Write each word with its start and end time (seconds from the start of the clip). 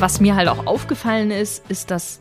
was 0.00 0.20
mir 0.20 0.34
halt 0.34 0.48
auch 0.48 0.66
aufgefallen 0.66 1.30
ist, 1.30 1.68
ist, 1.70 1.90
dass 1.90 2.20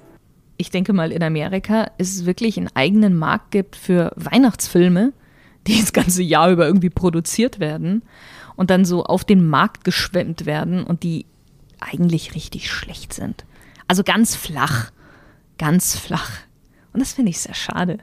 ich 0.58 0.70
denke 0.70 0.94
mal 0.94 1.12
in 1.12 1.23
Amerika 1.23 1.92
es 1.98 2.26
wirklich 2.26 2.57
einen 2.57 2.70
eigenen 2.73 3.18
Markt 3.18 3.52
gibt 3.52 3.76
für 3.76 4.12
Weihnachtsfilme, 4.16 5.14
die 5.68 5.80
das 5.80 5.94
ganze 5.94 6.23
Jahr 6.23 6.52
über 6.52 6.66
irgendwie 6.66 6.89
produziert 6.89 7.59
werden 7.59 8.04
und 8.55 8.70
dann 8.70 8.86
so 8.86 9.04
auf 9.04 9.23
den 9.25 9.48
Markt 9.48 9.84
geschwemmt 9.84 10.46
werden 10.46 10.84
und 10.84 11.04
die 11.04 11.25
eigentlich 11.80 12.36
richtig 12.36 12.71
schlecht 12.71 13.14
sind. 13.14 13.46
Also 13.88 14.04
ganz 14.04 14.36
flach, 14.36 14.92
ganz 15.58 15.98
flach. 15.98 16.32
Und 16.94 17.02
das 17.02 17.14
finde 17.14 17.32
ich 17.32 17.40
sehr 17.40 17.55
schade. 17.55 17.98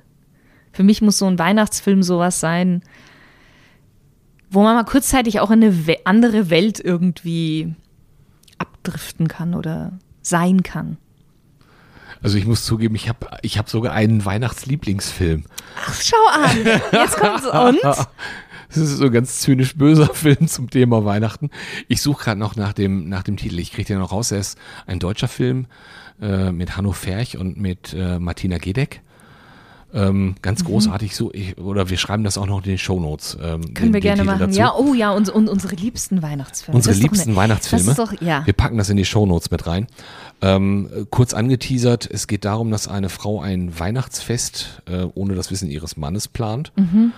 Für 0.73 0.82
mich 0.82 1.00
muss 1.02 1.18
so 1.18 1.27
ein 1.27 1.39
Weihnachtsfilm 1.39 2.02
sowas 2.02 2.41
sein, 2.41 2.82
wo 4.50 4.62
man 4.62 4.75
mal 4.75 4.84
kurzzeitig 4.84 5.40
auch 5.40 5.50
in 5.50 5.62
eine 5.62 5.96
andere 6.04 6.50
Welt 6.50 6.80
irgendwie 6.80 7.75
abdriften 8.80 9.29
kann 9.29 9.54
oder 9.54 9.93
sein 10.22 10.62
kann. 10.62 10.96
Also 12.22 12.36
ich 12.36 12.46
muss 12.46 12.64
zugeben, 12.64 12.94
ich 12.94 13.08
habe 13.08 13.38
ich 13.43 13.58
hab 13.58 13.71
sogar 13.71 13.93
einen 13.94 14.25
Weihnachtslieblingsfilm. 14.25 15.44
Ach, 15.86 16.00
schau 16.02 16.16
an. 16.32 16.80
Jetzt 16.93 17.16
kommt's 17.16 17.46
und? 17.46 17.80
Das 18.72 18.76
ist 18.76 18.98
so 18.98 19.07
ein 19.07 19.12
ganz 19.12 19.40
zynisch 19.40 19.76
böser 19.76 20.07
Film 20.14 20.46
zum 20.46 20.71
Thema 20.71 21.04
Weihnachten. 21.04 21.50
Ich 21.88 22.00
suche 22.02 22.22
gerade 22.22 22.38
noch 22.38 22.54
nach 22.54 22.72
dem, 22.72 23.08
nach 23.08 23.24
dem 23.24 23.36
Titel. 23.36 23.58
Ich 23.58 23.72
kriege 23.72 23.88
den 23.88 23.98
noch 23.98 24.12
raus. 24.12 24.30
Er 24.30 24.38
ist 24.38 24.57
ein 24.86 25.00
deutscher 25.00 25.26
Film 25.26 25.66
äh, 26.22 26.52
mit 26.52 26.76
Hanno 26.76 26.93
Ferch 26.93 27.36
und 27.36 27.57
mit 27.57 27.93
äh, 27.94 28.21
Martina 28.21 28.58
Gedeck. 28.58 29.02
Ähm, 29.93 30.36
ganz 30.43 30.62
mhm. 30.62 30.68
großartig 30.68 31.17
so, 31.17 31.32
ich, 31.32 31.58
oder 31.58 31.90
wir 31.90 31.96
schreiben 31.96 32.22
das 32.22 32.39
auch 32.39 32.47
noch 32.47 32.58
in 32.58 32.64
den 32.64 32.78
Shownotes. 32.78 33.36
Ähm, 33.42 33.75
Können 33.75 33.75
den, 33.75 33.94
wir 33.94 34.00
gerne 34.00 34.25
machen. 34.25 34.39
Dazu. 34.39 34.58
Ja, 34.58 34.75
oh 34.75 34.94
ja, 34.94 35.11
und, 35.11 35.28
und 35.28 35.48
unsere 35.48 35.75
liebsten 35.75 36.22
Weihnachtsfilme. 36.22 36.77
Unsere 36.77 36.96
liebsten 36.96 37.30
eine, 37.30 37.36
Weihnachtsfilme. 37.36 37.94
Doch, 37.94 38.12
ja. 38.20 38.46
Wir 38.46 38.52
packen 38.52 38.78
das 38.78 38.88
in 38.88 38.96
die 38.96 39.05
Shownotes 39.05 39.50
mit 39.50 39.66
rein. 39.66 39.86
Ähm, 40.42 40.88
kurz 41.11 41.34
angeteasert, 41.34 42.08
es 42.11 42.27
geht 42.27 42.44
darum, 42.44 42.70
dass 42.70 42.88
eine 42.88 43.08
Frau 43.08 43.41
ein 43.41 43.78
Weihnachtsfest 43.78 44.83
äh, 44.88 45.06
ohne 45.14 45.34
das 45.34 45.50
Wissen 45.50 45.68
ihres 45.68 45.96
Mannes 45.96 46.28
plant. 46.28 46.72
Mhm. 46.77 47.12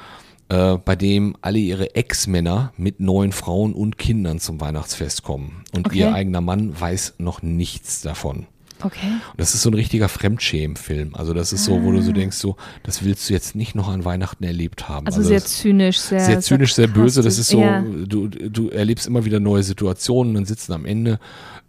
Äh, 0.49 0.79
bei 0.85 0.97
dem 0.97 1.37
alle 1.41 1.59
ihre 1.59 1.95
Ex-Männer 1.95 2.73
mit 2.77 3.01
neuen 3.01 3.33
Frauen 3.33 3.73
und 3.73 3.97
Kindern 3.97 4.39
zum 4.39 4.61
Weihnachtsfest 4.61 5.23
kommen. 5.23 5.65
Und 5.75 5.87
okay. 5.87 6.01
ihr 6.01 6.15
eigener 6.15 6.41
Mann 6.41 6.79
weiß 6.79 7.15
noch 7.19 7.43
nichts 7.43 8.03
davon. 8.03 8.47
Okay. 8.85 9.07
Und 9.07 9.41
das 9.41 9.55
ist 9.55 9.63
so 9.63 9.71
ein 9.71 9.75
richtiger 9.75 10.09
Fremdschämen-Film. 10.09 11.15
Also 11.15 11.35
das 11.35 11.53
ist 11.53 11.65
so, 11.65 11.83
wo 11.83 11.93
du 11.93 12.03
so 12.03 12.11
ah. 12.11 12.15
denkst, 12.15 12.37
so, 12.37 12.57
das 12.83 13.05
willst 13.05 13.29
du 13.29 13.35
jetzt 13.35 13.55
nicht 13.55 13.75
noch 13.75 13.89
an 13.89 14.05
Weihnachten 14.05 14.45
erlebt 14.45 14.89
haben. 14.89 15.07
Also, 15.07 15.19
also 15.19 15.29
sehr 15.29 15.45
zynisch, 15.45 15.99
sehr 15.99 16.21
sehr 16.21 16.41
zynisch, 16.41 16.75
sehr 16.75 16.89
böse. 16.89 17.23
Das 17.23 17.39
ist 17.39 17.49
so, 17.49 17.61
ja. 17.61 17.83
du, 17.83 18.29
du 18.29 18.69
erlebst 18.69 19.07
immer 19.07 19.25
wieder 19.25 19.41
neue 19.41 19.63
Situationen. 19.63 20.35
Dann 20.35 20.45
sitzen 20.45 20.73
am 20.73 20.85
Ende 20.85 21.19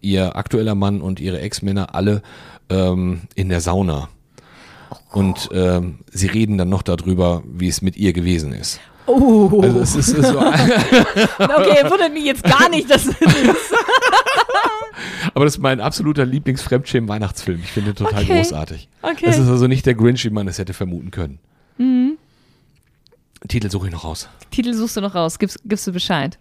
ihr 0.02 0.36
aktueller 0.36 0.76
Mann 0.76 1.02
und 1.02 1.20
ihre 1.20 1.40
Ex-Männer 1.40 1.96
alle 1.96 2.22
ähm, 2.70 3.22
in 3.36 3.50
der 3.50 3.62
Sauna. 3.62 4.10
Oh 4.90 5.20
und 5.20 5.50
ähm, 5.54 6.00
sie 6.12 6.28
reden 6.28 6.58
dann 6.58 6.70
noch 6.70 6.84
darüber, 6.84 7.44
wie 7.46 7.68
es 7.68 7.82
mit 7.82 7.98
ihr 7.98 8.14
gewesen 8.14 8.54
ist. 8.54 8.80
Oh. 9.06 9.62
Also 9.62 9.80
es 9.80 9.96
ist, 9.96 10.10
ist 10.10 10.28
so. 10.30 10.40
okay, 10.40 11.90
wundert 11.90 12.14
mich 12.14 12.26
jetzt 12.26 12.44
gar 12.44 12.70
nicht, 12.70 12.90
dass 12.90 13.06
Aber 15.34 15.46
das 15.46 15.56
ist 15.56 15.62
mein 15.62 15.82
absoluter 15.82 16.26
Lieblings-Fremdschämen-Weihnachtsfilm. 16.26 17.60
Ich 17.64 17.72
finde 17.72 17.92
ihn 17.92 17.96
total 17.96 18.24
okay. 18.24 18.38
großartig. 18.38 18.90
Okay. 19.02 19.26
Das 19.26 19.38
ist 19.38 19.50
also 19.50 19.68
nicht 19.68 19.86
der 19.86 19.96
Grinch, 19.96 20.24
wie 20.26 20.30
man 20.30 20.48
es 20.48 20.58
hätte 20.58 20.74
vermuten 20.74 21.12
können. 21.12 21.40
Mhm. 21.78 22.18
Titel 23.48 23.70
suche 23.70 23.88
ich 23.88 23.94
noch 23.94 24.04
raus. 24.04 24.30
Titel 24.52 24.74
suchst 24.74 24.98
du 24.98 25.02
noch 25.02 25.16
raus, 25.16 25.40
gibst, 25.40 25.60
gibst 25.66 25.86
du 25.88 25.92
Bescheid. 25.92 26.40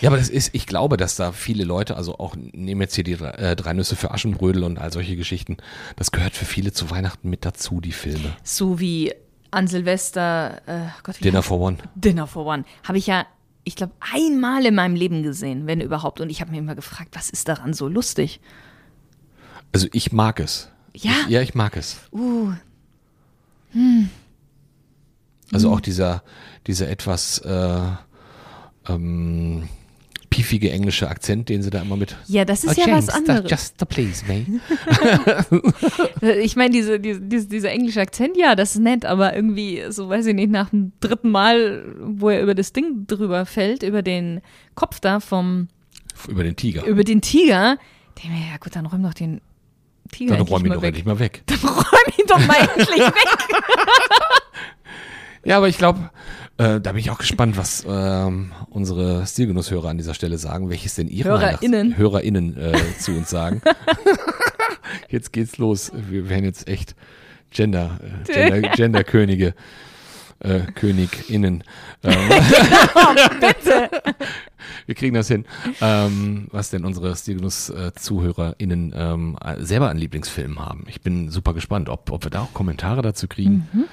Ja, 0.00 0.10
aber 0.10 0.16
das 0.16 0.28
ist, 0.28 0.54
ich 0.54 0.66
glaube, 0.66 0.96
dass 0.96 1.16
da 1.16 1.32
viele 1.32 1.64
Leute, 1.64 1.96
also 1.96 2.18
auch 2.18 2.34
nehmen 2.36 2.80
jetzt 2.80 2.94
hier 2.94 3.04
die 3.04 3.12
äh, 3.12 3.56
drei 3.56 3.72
Nüsse 3.72 3.96
für 3.96 4.10
Aschenbrödel 4.10 4.64
und 4.64 4.78
all 4.78 4.92
solche 4.92 5.16
Geschichten, 5.16 5.56
das 5.96 6.10
gehört 6.10 6.34
für 6.34 6.44
viele 6.44 6.72
zu 6.72 6.90
Weihnachten 6.90 7.28
mit 7.28 7.44
dazu, 7.44 7.80
die 7.80 7.92
Filme. 7.92 8.36
So 8.42 8.80
wie 8.80 9.12
an 9.50 9.66
Silvester, 9.66 10.60
äh, 10.66 10.88
Gott, 11.02 11.22
Dinner 11.22 11.42
for 11.42 11.60
One. 11.60 11.78
Dinner 11.94 12.26
for 12.26 12.44
One. 12.46 12.64
Habe 12.84 12.98
ich 12.98 13.06
ja 13.06 13.26
ich 13.68 13.76
glaube, 13.76 13.92
einmal 14.00 14.64
in 14.64 14.74
meinem 14.74 14.94
Leben 14.94 15.22
gesehen, 15.22 15.66
wenn 15.66 15.82
überhaupt. 15.82 16.22
Und 16.22 16.30
ich 16.30 16.40
habe 16.40 16.50
mir 16.50 16.58
immer 16.58 16.74
gefragt, 16.74 17.10
was 17.12 17.28
ist 17.28 17.48
daran 17.48 17.74
so 17.74 17.86
lustig? 17.86 18.40
Also 19.72 19.88
ich 19.92 20.10
mag 20.10 20.40
es. 20.40 20.70
Ja? 20.94 21.12
Ich, 21.24 21.28
ja, 21.28 21.42
ich 21.42 21.54
mag 21.54 21.76
es. 21.76 21.98
Uh. 22.10 22.52
Hm. 23.72 24.08
Also 25.52 25.68
hm. 25.68 25.74
auch 25.74 25.80
dieser, 25.80 26.22
dieser 26.66 26.88
etwas 26.88 27.40
äh, 27.40 27.90
ähm, 28.88 29.68
piefige 30.38 30.70
englische 30.70 31.08
Akzent, 31.08 31.48
den 31.48 31.62
sie 31.62 31.70
da 31.70 31.82
immer 31.82 31.96
mit. 31.96 32.16
Ja, 32.28 32.44
das 32.44 32.62
ist 32.62 32.78
oh, 32.78 32.80
ja 32.80 32.86
James, 32.86 33.08
was 33.08 33.14
anderes. 33.14 33.50
Just 33.50 33.74
the 33.80 33.84
please, 33.84 34.24
mate. 34.28 34.60
ich 36.40 36.54
meine, 36.54 36.70
diese, 36.70 37.00
diese, 37.00 37.48
dieser 37.48 37.70
englische 37.72 38.00
Akzent, 38.00 38.36
ja, 38.36 38.54
das 38.54 38.76
ist 38.76 38.80
nett, 38.80 39.04
aber 39.04 39.34
irgendwie, 39.34 39.82
so 39.88 40.08
weiß 40.08 40.26
ich 40.26 40.34
nicht, 40.34 40.50
nach 40.50 40.70
dem 40.70 40.92
dritten 41.00 41.30
Mal, 41.32 41.84
wo 42.00 42.28
er 42.30 42.40
über 42.40 42.54
das 42.54 42.72
Ding 42.72 43.06
drüber 43.08 43.46
fällt, 43.46 43.82
über 43.82 44.02
den 44.02 44.40
Kopf 44.76 45.00
da 45.00 45.18
vom. 45.18 45.66
Über 46.28 46.44
den 46.44 46.54
Tiger. 46.54 46.84
Über 46.84 47.02
den 47.02 47.20
Tiger, 47.20 47.76
mir, 48.24 48.50
ja 48.50 48.56
gut, 48.60 48.76
dann 48.76 48.86
räum 48.86 49.02
doch 49.02 49.14
den 49.14 49.40
Tiger 50.12 50.36
Dann 50.36 50.46
räum 50.46 50.64
ihn 50.64 50.72
doch 50.72 50.82
weg. 50.82 50.88
endlich 50.88 51.04
mal 51.04 51.18
weg. 51.18 51.42
Dann 51.46 51.58
räum 51.58 52.12
ihn 52.16 52.26
doch 52.28 52.46
mal 52.46 52.56
endlich 52.76 53.00
weg. 53.00 53.38
ja, 55.44 55.56
aber 55.56 55.68
ich 55.68 55.78
glaube, 55.78 56.10
äh, 56.58 56.80
da 56.80 56.92
bin 56.92 56.96
ich 56.96 57.10
auch 57.10 57.18
gespannt, 57.18 57.56
was 57.56 57.86
ähm, 57.88 58.52
unsere 58.68 59.24
Stilgenusshörer 59.24 59.88
an 59.88 59.96
dieser 59.96 60.14
Stelle 60.14 60.38
sagen, 60.38 60.70
welches 60.70 60.96
denn 60.96 61.06
ihre 61.06 61.28
HörerInnen, 61.30 61.96
HörerInnen 61.96 62.56
äh, 62.56 62.76
zu 62.98 63.12
uns 63.12 63.30
sagen. 63.30 63.62
jetzt 65.08 65.32
geht's 65.32 65.58
los. 65.58 65.92
Wir 65.94 66.28
werden 66.28 66.44
jetzt 66.44 66.66
echt 66.66 66.96
Gender, 67.50 68.00
äh, 68.26 68.32
Gender, 68.32 68.68
Genderkönige. 68.74 69.54
Äh, 70.40 70.60
KönigInnen. 70.72 71.64
Ähm, 72.04 72.28
Bitte! 73.40 73.90
Wir 74.86 74.94
kriegen 74.94 75.14
das 75.14 75.26
hin. 75.26 75.44
Ähm, 75.80 76.46
was 76.52 76.70
denn 76.70 76.84
unsere 76.84 77.14
Stilgenuss-ZuhörerInnen 77.14 78.94
ähm, 78.96 79.36
selber 79.58 79.90
an 79.90 79.96
Lieblingsfilmen 79.96 80.58
haben. 80.60 80.84
Ich 80.88 81.02
bin 81.02 81.30
super 81.30 81.54
gespannt, 81.54 81.88
ob, 81.88 82.10
ob 82.12 82.24
wir 82.24 82.30
da 82.30 82.42
auch 82.42 82.52
Kommentare 82.52 83.02
dazu 83.02 83.26
kriegen. 83.26 83.68
Mhm. 83.72 83.84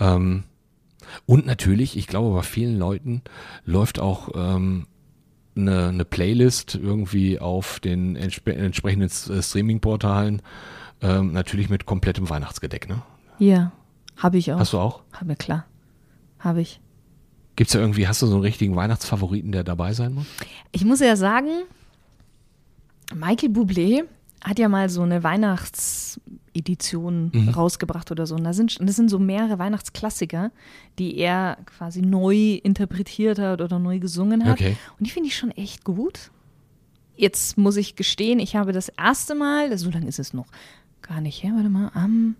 Ähm, 0.00 0.44
und 1.26 1.46
natürlich, 1.46 1.96
ich 1.96 2.06
glaube, 2.06 2.34
bei 2.34 2.42
vielen 2.42 2.78
Leuten 2.78 3.22
läuft 3.64 3.98
auch 4.00 4.30
ähm, 4.34 4.86
eine, 5.56 5.88
eine 5.88 6.04
Playlist 6.04 6.74
irgendwie 6.74 7.38
auf 7.38 7.80
den 7.80 8.16
entsp 8.16 8.48
entsprechenden 8.48 9.08
äh, 9.08 9.42
Streaming-Portalen, 9.42 10.42
ähm, 11.00 11.32
natürlich 11.32 11.68
mit 11.68 11.86
komplettem 11.86 12.28
Weihnachtsgedeck, 12.30 12.88
ne? 12.88 13.02
Ja, 13.38 13.72
habe 14.16 14.38
ich 14.38 14.52
auch. 14.52 14.58
Hast 14.58 14.72
du 14.72 14.78
auch? 14.78 15.02
Habe, 15.12 15.36
klar. 15.36 15.66
Habe 16.38 16.60
ich. 16.60 16.80
Gibt 17.56 17.68
es 17.68 17.72
da 17.72 17.80
irgendwie, 17.80 18.08
hast 18.08 18.22
du 18.22 18.26
so 18.26 18.34
einen 18.34 18.42
richtigen 18.42 18.76
Weihnachtsfavoriten, 18.76 19.52
der 19.52 19.64
dabei 19.64 19.92
sein 19.92 20.14
muss? 20.14 20.26
Ich 20.70 20.84
muss 20.84 21.00
ja 21.00 21.16
sagen, 21.16 21.50
Michael 23.14 23.50
Bublé 23.50 24.04
hat 24.42 24.58
ja 24.58 24.68
mal 24.68 24.88
so 24.88 25.02
eine 25.02 25.22
Weihnachtsedition 26.52 27.30
mhm. 27.32 27.48
rausgebracht 27.50 28.10
oder 28.10 28.26
so. 28.26 28.34
Und 28.34 28.44
da 28.44 28.52
sind, 28.52 28.78
das 28.80 28.96
sind 28.96 29.08
so 29.08 29.18
mehrere 29.18 29.58
Weihnachtsklassiker, 29.58 30.50
die 30.98 31.16
er 31.18 31.58
quasi 31.66 32.02
neu 32.02 32.60
interpretiert 32.62 33.38
hat 33.38 33.60
oder 33.60 33.78
neu 33.78 33.98
gesungen 33.98 34.44
hat. 34.44 34.60
Okay. 34.60 34.76
Und 34.98 35.06
die 35.06 35.10
finde 35.10 35.28
ich 35.28 35.36
schon 35.36 35.50
echt 35.50 35.84
gut. 35.84 36.30
Jetzt 37.16 37.58
muss 37.58 37.76
ich 37.76 37.96
gestehen, 37.96 38.38
ich 38.38 38.56
habe 38.56 38.72
das 38.72 38.88
erste 38.88 39.34
Mal, 39.34 39.76
so 39.76 39.90
lange 39.90 40.08
ist 40.08 40.18
es 40.18 40.32
noch 40.32 40.46
gar 41.02 41.20
nicht 41.20 41.42
her, 41.42 41.52
warte 41.54 41.68
mal, 41.68 41.90
am 41.94 42.36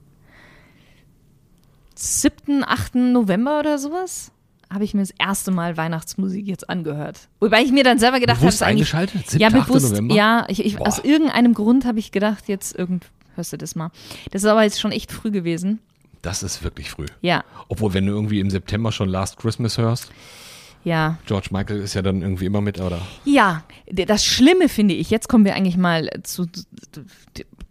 7., 1.95 2.65
8. 2.65 2.95
November 2.95 3.61
oder 3.61 3.79
sowas 3.79 4.33
habe 4.71 4.85
ich 4.85 4.95
mir 4.95 5.03
das 5.03 5.13
erste 5.19 5.51
Mal 5.51 5.77
Weihnachtsmusik 5.77 6.47
jetzt 6.47 6.71
angehört. 6.71 7.29
Wobei 7.41 7.61
ich 7.61 7.71
mir 7.71 7.85
dann 7.85 7.99
selber 7.99 8.21
gedacht 8.21 8.41
habe, 8.41 8.65
eingeschaltet? 8.65 9.29
7. 9.29 9.43
Ja, 9.43 9.51
bewusst. 9.51 9.91
November? 9.91 10.15
Ja, 10.15 10.47
ich, 10.49 10.65
ich, 10.65 10.81
aus 10.81 10.99
irgendeinem 10.99 11.53
Grund 11.53 11.85
habe 11.85 11.99
ich 11.99 12.11
gedacht, 12.11 12.49
jetzt 12.49 12.75
irgend 12.75 13.05
hörst 13.35 13.53
du 13.53 13.59
das 13.59 13.75
mal. 13.75 13.91
Das 14.31 14.43
ist 14.43 14.49
aber 14.49 14.63
jetzt 14.63 14.81
schon 14.81 14.93
echt 14.93 15.13
früh 15.13 15.31
gewesen. 15.31 15.81
Das 16.23 16.43
ist 16.43 16.63
wirklich 16.63 16.91
früh. 16.91 17.07
Ja. 17.21 17.45
Obwohl, 17.69 17.95
wenn 17.95 18.07
du 18.07 18.13
irgendwie 18.13 18.41
im 18.41 18.51
September 18.51 18.93
schon 18.93 19.09
Last 19.09 19.39
Christmas 19.39 19.79
hörst. 19.79 20.11
Ja. 20.85 21.19
George 21.27 21.49
Michael 21.51 21.81
ist 21.81 21.95
ja 21.95 22.03
dann 22.03 22.23
irgendwie 22.23 22.47
immer 22.47 22.61
mit, 22.61 22.81
oder? 22.81 23.01
Ja, 23.25 23.65
das 23.91 24.25
Schlimme 24.25 24.69
finde 24.69 24.95
ich, 24.95 25.11
jetzt 25.11 25.29
kommen 25.29 25.45
wir 25.45 25.55
eigentlich 25.55 25.77
mal 25.77 26.11
zu, 26.25 26.47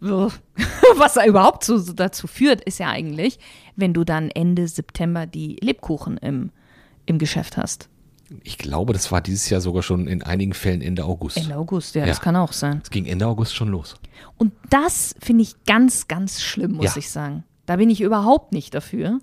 was 0.00 1.14
da 1.14 1.26
überhaupt 1.26 1.64
zu, 1.64 1.78
dazu 1.94 2.26
führt, 2.26 2.62
ist 2.62 2.78
ja 2.78 2.88
eigentlich, 2.88 3.38
wenn 3.76 3.92
du 3.92 4.04
dann 4.04 4.30
Ende 4.30 4.66
September 4.66 5.26
die 5.26 5.56
Lebkuchen 5.60 6.16
im 6.18 6.50
im 7.06 7.18
Geschäft 7.18 7.56
hast. 7.56 7.88
Ich 8.44 8.58
glaube, 8.58 8.92
das 8.92 9.12
war 9.12 9.20
dieses 9.20 9.48
Jahr 9.50 9.60
sogar 9.60 9.82
schon 9.82 10.06
in 10.06 10.22
einigen 10.22 10.54
Fällen 10.54 10.80
Ende 10.80 11.04
August. 11.04 11.36
Ende 11.36 11.56
August, 11.56 11.94
ja, 11.94 12.02
ja. 12.02 12.06
das 12.06 12.20
kann 12.20 12.36
auch 12.36 12.52
sein. 12.52 12.80
Es 12.82 12.90
ging 12.90 13.06
Ende 13.06 13.26
August 13.26 13.54
schon 13.54 13.68
los. 13.68 13.96
Und 14.38 14.52
das 14.70 15.14
finde 15.20 15.42
ich 15.42 15.64
ganz, 15.64 16.08
ganz 16.08 16.42
schlimm, 16.42 16.72
muss 16.72 16.94
ja. 16.94 16.98
ich 16.98 17.10
sagen. 17.10 17.44
Da 17.66 17.76
bin 17.76 17.90
ich 17.90 18.00
überhaupt 18.00 18.52
nicht 18.52 18.74
dafür. 18.74 19.18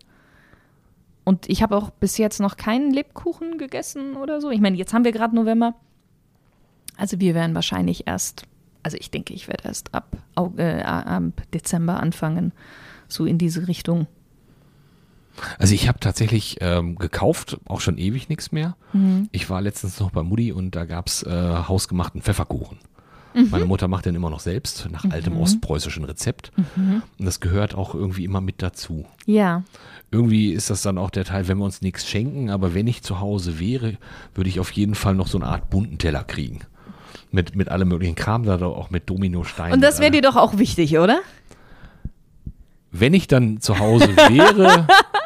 Und 1.23 1.47
ich 1.50 1.61
habe 1.61 1.75
auch 1.75 1.89
bis 1.91 2.17
jetzt 2.17 2.39
noch 2.39 2.57
keinen 2.57 2.91
Lebkuchen 2.91 3.57
gegessen 3.57 4.15
oder 4.15 4.41
so. 4.41 4.50
Ich 4.50 4.61
meine, 4.61 4.77
jetzt 4.77 4.94
haben 4.94 5.03
wir 5.03 5.11
gerade 5.11 5.35
November. 5.35 5.75
Also 6.97 7.19
wir 7.19 7.35
werden 7.35 7.56
wahrscheinlich 7.56 8.07
erst 8.07 8.45
also 8.83 8.97
ich 9.00 9.11
denke, 9.11 9.33
ich 9.33 9.47
werde 9.47 9.65
erst 9.65 9.94
ab, 9.94 10.17
äh, 10.57 10.81
ab 10.81 11.23
Dezember 11.53 12.00
anfangen, 12.00 12.53
so 13.07 13.25
in 13.25 13.38
diese 13.38 13.67
Richtung. 13.67 14.07
Also 15.57 15.74
ich 15.74 15.88
habe 15.88 16.00
tatsächlich 16.00 16.57
ähm, 16.62 16.95
gekauft, 16.95 17.57
auch 17.65 17.81
schon 17.81 17.97
ewig 17.97 18.30
nichts 18.30 18.51
mehr. 18.51 18.75
Mhm. 18.94 19.30
Ich 19.31 19.50
war 19.50 19.62
letztens 19.62 20.00
noch 20.00 20.12
bei 20.12 20.24
Mutti 20.24 20.51
und 20.51 20.75
da 20.75 20.86
gab's 20.86 21.24
äh, 21.24 21.30
hausgemachten 21.68 22.21
Pfefferkuchen. 22.21 22.77
Mhm. 23.33 23.50
Meine 23.51 23.65
Mutter 23.65 23.88
macht 23.88 24.06
den 24.06 24.15
immer 24.15 24.30
noch 24.30 24.39
selbst, 24.39 24.88
nach 24.91 25.06
altem 25.12 25.38
ostpreußischen 25.38 26.03
Rezept. 26.03 26.51
Mhm. 26.75 27.03
Und 27.19 27.25
das 27.25 27.39
gehört 27.39 27.75
auch 27.75 27.94
irgendwie 27.94 28.25
immer 28.25 28.41
mit 28.41 28.62
dazu. 28.62 29.06
Ja, 29.25 29.63
Irgendwie 30.12 30.51
ist 30.51 30.71
das 30.71 30.81
dann 30.81 30.97
auch 30.97 31.12
der 31.12 31.25
Teil, 31.25 31.47
wenn 31.47 31.59
wir 31.59 31.65
uns 31.65 31.81
nichts 31.83 32.07
schenken, 32.07 32.50
aber 32.50 32.74
wenn 32.74 32.88
ich 32.88 33.03
zu 33.03 33.19
Hause 33.19 33.59
wäre, 33.59 33.97
würde 34.33 34.50
ich 34.50 34.59
auf 34.59 34.71
jeden 34.71 34.95
Fall 34.95 35.13
noch 35.13 35.27
so 35.27 35.38
eine 35.38 35.45
Art 35.47 35.69
bunten 35.69 36.00
Teller 36.00 36.24
kriegen. 36.24 36.62
Mit, 37.31 37.56
mit 37.56 37.69
allem 37.69 37.89
möglichen 37.89 38.15
Kram, 38.15 38.44
da 38.44 38.59
auch 38.65 38.89
mit 38.89 39.07
Dominosteinen. 39.07 39.74
und 39.74 39.81
das 39.81 40.00
wäre 40.00 40.09
mit 40.09 40.24
dir 40.24 40.27
doch 40.27 40.35
auch 40.35 40.57
wichtig, 40.57 40.97
oder? 40.97 41.19
Wenn 42.92 43.13
ich 43.13 43.27
dann 43.27 43.62
zu 43.62 43.77
Hause 43.77 44.15
wäre, 44.18 44.88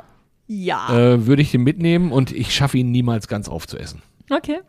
Ja. 0.47 0.89
äh, 0.95 1.25
würde 1.25 1.41
ich 1.41 1.51
den 1.51 1.63
mitnehmen 1.63 2.11
und 2.11 2.31
ich 2.31 2.53
schaffe 2.53 2.77
ihn 2.77 2.91
niemals 2.91 3.27
ganz 3.27 3.47
aufzuessen. 3.47 4.01
Okay. 4.29 4.59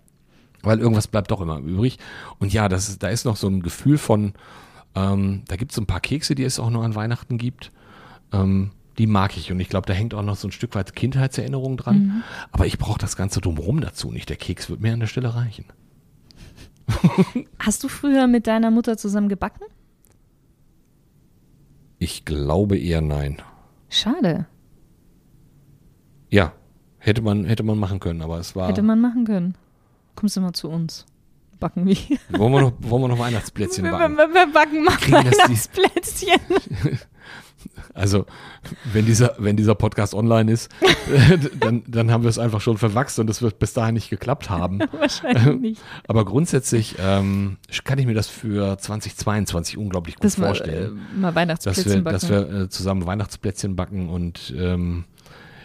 Weil 0.63 0.79
irgendwas 0.79 1.09
bleibt 1.09 1.31
doch 1.31 1.41
immer 1.41 1.59
übrig. 1.59 1.99
Und 2.39 2.53
ja, 2.53 2.69
das 2.69 2.89
ist, 2.89 3.03
da 3.03 3.09
ist 3.09 3.25
noch 3.25 3.37
so 3.37 3.49
ein 3.49 3.63
Gefühl 3.63 3.99
von, 3.99 4.35
ähm, 4.95 5.43
da 5.49 5.57
gibt 5.57 5.73
es 5.73 5.77
so 5.77 5.83
ein 5.83 5.87
paar 5.87 6.01
Kekse, 6.01 6.35
die 6.35 6.45
es 6.45 6.59
auch 6.59 6.71
nur 6.71 6.85
an 6.85 6.95
Weihnachten 6.95 7.37
gibt. 7.39 7.71
Ähm, 8.33 8.71
die 8.99 9.07
mag 9.07 9.37
ich. 9.37 9.51
Und 9.51 9.61
ich 9.61 9.69
glaube, 9.69 9.87
da 9.87 9.93
hängt 9.93 10.15
auch 10.15 10.23
noch 10.23 10.37
so 10.37 10.49
ein 10.49 10.53
Stück 10.53 10.75
weit 10.75 10.95
Kindheitserinnerung 10.95 11.77
dran. 11.77 12.23
Aber 12.53 12.67
ich 12.67 12.79
brauche 12.79 12.99
das 12.99 13.17
Ganze 13.17 13.41
drumherum 13.41 13.81
dazu 13.81 14.11
nicht. 14.11 14.29
Der 14.29 14.37
Keks 14.37 14.71
wird 14.71 14.81
mir 14.81 14.93
an 14.93 15.01
der 15.01 15.07
Stelle 15.09 15.35
reichen. 15.35 15.65
Hast 17.59 17.83
du 17.83 17.89
früher 17.89 18.27
mit 18.27 18.47
deiner 18.47 18.71
Mutter 18.71 18.97
zusammen 18.97 19.29
gebacken? 19.29 19.65
Ich 21.99 22.25
glaube 22.25 22.79
eher 22.79 23.01
nein. 23.01 23.43
Schade. 23.89 24.47
Ja, 26.35 26.53
hätte 26.99 27.23
man, 27.23 27.45
hätte 27.45 27.63
man 27.63 27.79
machen 27.79 28.01
können, 28.01 28.21
aber 28.21 28.41
es 28.41 28.57
war. 28.57 28.67
Hätte 28.67 28.83
man 28.83 29.01
machen 29.01 29.25
können. 29.25 29.55
Kommst 30.17 30.37
du 30.37 30.41
mal 30.41 30.53
zu 30.53 30.69
uns? 30.69 31.07
Backen 31.61 31.87
wir. 31.87 31.97
wollen, 32.31 32.53
wir 32.53 32.61
noch, 32.61 32.73
wollen 32.81 33.03
wir 33.03 33.09
noch 33.09 33.21
Weihnachtsplätzchen 33.21 33.85
Wir, 33.85 33.93
backen? 33.93 34.17
wir, 34.17 34.35
wir 34.35 34.53
backen 34.53 34.83
mal 34.83 34.95
Weihnachtsplätzchen. 34.95 36.41
Also, 37.95 38.27
wenn 38.93 39.07
dieser, 39.07 39.37
wenn 39.39 39.57
dieser 39.57 39.75
Podcast 39.75 40.15
online 40.15 40.53
ist, 40.53 40.69
dann, 41.61 41.83
dann 41.87 42.11
haben 42.11 42.23
wir 42.23 42.29
es 42.29 42.39
einfach 42.39 42.61
schon 42.61 42.77
verwachst 42.77 43.19
und 43.19 43.31
es 43.31 43.41
wird 43.41 43.59
bis 43.59 43.73
dahin 43.73 43.95
nicht 43.95 44.11
geklappt 44.11 44.51
haben. 44.51 44.81
Wahrscheinlich 44.93 45.61
nicht. 45.61 45.83
Aber 46.07 46.27
grundsätzlich 46.27 46.97
ähm, 47.01 47.57
kann 47.85 47.99
ich 47.99 48.07
mir 48.07 48.13
das 48.13 48.27
für 48.27 48.77
2022 48.77 49.79
unglaublich 49.79 50.17
gut 50.17 50.25
Das 50.25 50.37
mal, 50.37 50.47
äh, 50.47 50.49
vorstellen. 50.49 51.01
mal 51.17 51.29
dass 51.29 51.35
Weihnachtsplätzchen 51.37 51.93
wir, 51.95 52.03
backen. 52.03 52.15
dass 52.15 52.29
wir 52.29 52.51
äh, 52.63 52.69
zusammen 52.69 53.07
Weihnachtsplätzchen 53.07 53.77
backen 53.77 54.11
und 54.11 54.53
ähm, 54.59 55.05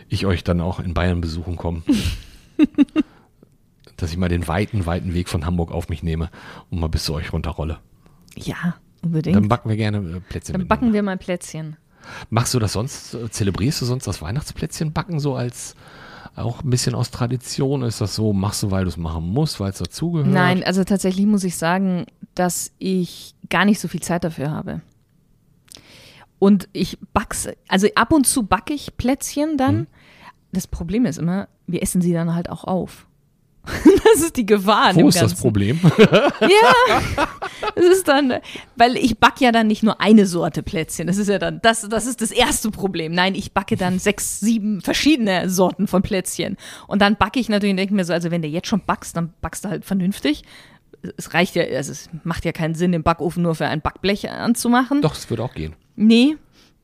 ich 0.10 0.26
euch 0.26 0.44
dann 0.44 0.62
auch 0.62 0.80
in 0.80 0.94
Bayern 0.94 1.22
besuchen 1.22 1.56
komme. 1.56 1.84
dass 3.98 4.12
ich 4.12 4.18
mal 4.18 4.30
den 4.30 4.48
weiten, 4.48 4.86
weiten 4.86 5.14
Weg 5.14 5.30
von 5.30 5.46
Hamburg 5.46 5.72
auf 5.72 5.90
mich 5.90 6.04
nehme 6.04 6.30
und 6.70 6.80
mal 6.80 6.88
bis 6.88 7.04
zu 7.04 7.14
euch 7.14 7.34
runterrolle. 7.34 7.80
ja, 8.36 8.76
unbedingt. 9.02 9.36
Dann 9.36 9.48
backen 9.48 9.70
wir 9.70 9.78
gerne 9.78 9.98
äh, 9.98 10.20
Plätzchen 10.22 10.54
Dann 10.54 10.68
backen 10.68 10.94
wir 10.94 11.04
mal 11.04 11.18
Plätzchen. 11.18 11.78
Machst 12.30 12.54
du 12.54 12.60
das 12.60 12.74
sonst, 12.74 13.14
äh, 13.14 13.30
zelebrierst 13.30 13.82
du 13.82 13.86
sonst 13.86 14.08
das 14.08 14.22
Weihnachtsplätzchen 14.22 14.94
backen 14.94 15.20
so 15.20 15.36
als 15.36 15.76
auch 16.36 16.64
ein 16.64 16.70
bisschen 16.70 16.96
aus 16.96 17.12
Tradition? 17.12 17.84
Ist 17.84 18.02
das 18.02 18.16
so, 18.16 18.34
machst 18.34 18.64
du, 18.64 18.72
weil 18.72 18.84
du 18.84 18.90
es 18.90 18.98
machen 18.98 19.26
musst, 19.26 19.60
weil 19.60 19.72
es 19.72 19.80
dazugehört? 19.80 20.32
Nein, 20.32 20.64
also 20.64 20.84
tatsächlich 20.84 21.26
muss 21.26 21.44
ich 21.44 21.58
sagen, 21.58 22.06
dass 22.36 22.72
ich 22.80 23.36
gar 23.50 23.66
nicht 23.66 23.80
so 23.80 23.88
viel 23.88 24.02
Zeit 24.02 24.24
dafür 24.24 24.52
habe. 24.52 24.82
Und 26.40 26.70
ich 26.72 26.98
back's, 27.14 27.50
also 27.68 27.88
ab 27.96 28.14
und 28.14 28.26
zu 28.26 28.44
backe 28.44 28.74
ich 28.74 28.96
Plätzchen 28.96 29.58
dann. 29.58 29.76
Mhm. 29.76 29.88
Das 30.52 30.68
Problem 30.68 31.06
ist 31.06 31.18
immer, 31.18 31.48
wir 31.68 31.82
essen 31.84 32.02
sie 32.02 32.14
dann 32.14 32.34
halt 32.34 32.50
auch 32.50 32.64
auf. 32.64 33.06
das 33.66 34.22
ist 34.22 34.38
die 34.38 34.46
Gefahr. 34.46 34.96
Wo 34.96 35.08
ist 35.08 35.16
das 35.16 35.32
Ganzen. 35.32 35.42
Problem? 35.42 35.80
Ja, 36.42 37.02
es 37.76 37.86
ist 37.86 38.08
dann, 38.08 38.34
weil 38.76 38.98
ich 38.98 39.20
backe 39.20 39.44
ja 39.44 39.52
dann 39.52 39.68
nicht 39.68 39.84
nur 39.84 40.02
eine 40.02 40.26
Sorte 40.26 40.64
Plätzchen. 40.64 41.08
Das 41.08 41.18
ist 41.18 41.28
ja 41.28 41.38
dann, 41.38 41.60
das, 41.62 41.88
das 41.88 42.06
ist 42.06 42.22
das 42.22 42.32
erste 42.32 42.72
Problem. 42.72 43.14
Nein, 43.14 43.36
ich 43.36 43.52
backe 43.52 43.76
dann 43.76 44.00
sechs, 44.00 44.40
sieben 44.40 44.82
verschiedene 44.82 45.50
Sorten 45.50 45.88
von 45.88 46.02
Plätzchen. 46.02 46.58
Und 46.88 47.02
dann 47.02 47.18
backe 47.18 47.40
ich 47.40 47.50
natürlich 47.50 47.74
und 47.74 47.78
denke 47.78 47.94
mir 47.94 48.06
so, 48.06 48.14
also 48.14 48.32
wenn 48.32 48.42
du 48.42 48.48
jetzt 48.48 48.68
schon 48.68 48.82
backst, 48.86 49.16
dann 49.18 49.34
backst 49.42 49.66
du 49.66 49.70
halt 49.70 49.86
vernünftig. 49.86 50.44
Es 51.18 51.34
reicht 51.34 51.56
ja, 51.56 51.64
also 51.64 51.92
es 51.92 52.10
macht 52.24 52.46
ja 52.46 52.52
keinen 52.52 52.76
Sinn, 52.76 52.92
den 52.92 53.04
Backofen 53.04 53.44
nur 53.44 53.56
für 53.56 53.68
ein 53.68 53.82
Backblech 53.82 54.30
anzumachen. 54.30 55.02
Doch, 55.02 55.16
es 55.16 55.30
würde 55.30 55.44
auch 55.44 55.54
gehen. 55.54 55.76
Nee. 55.96 56.38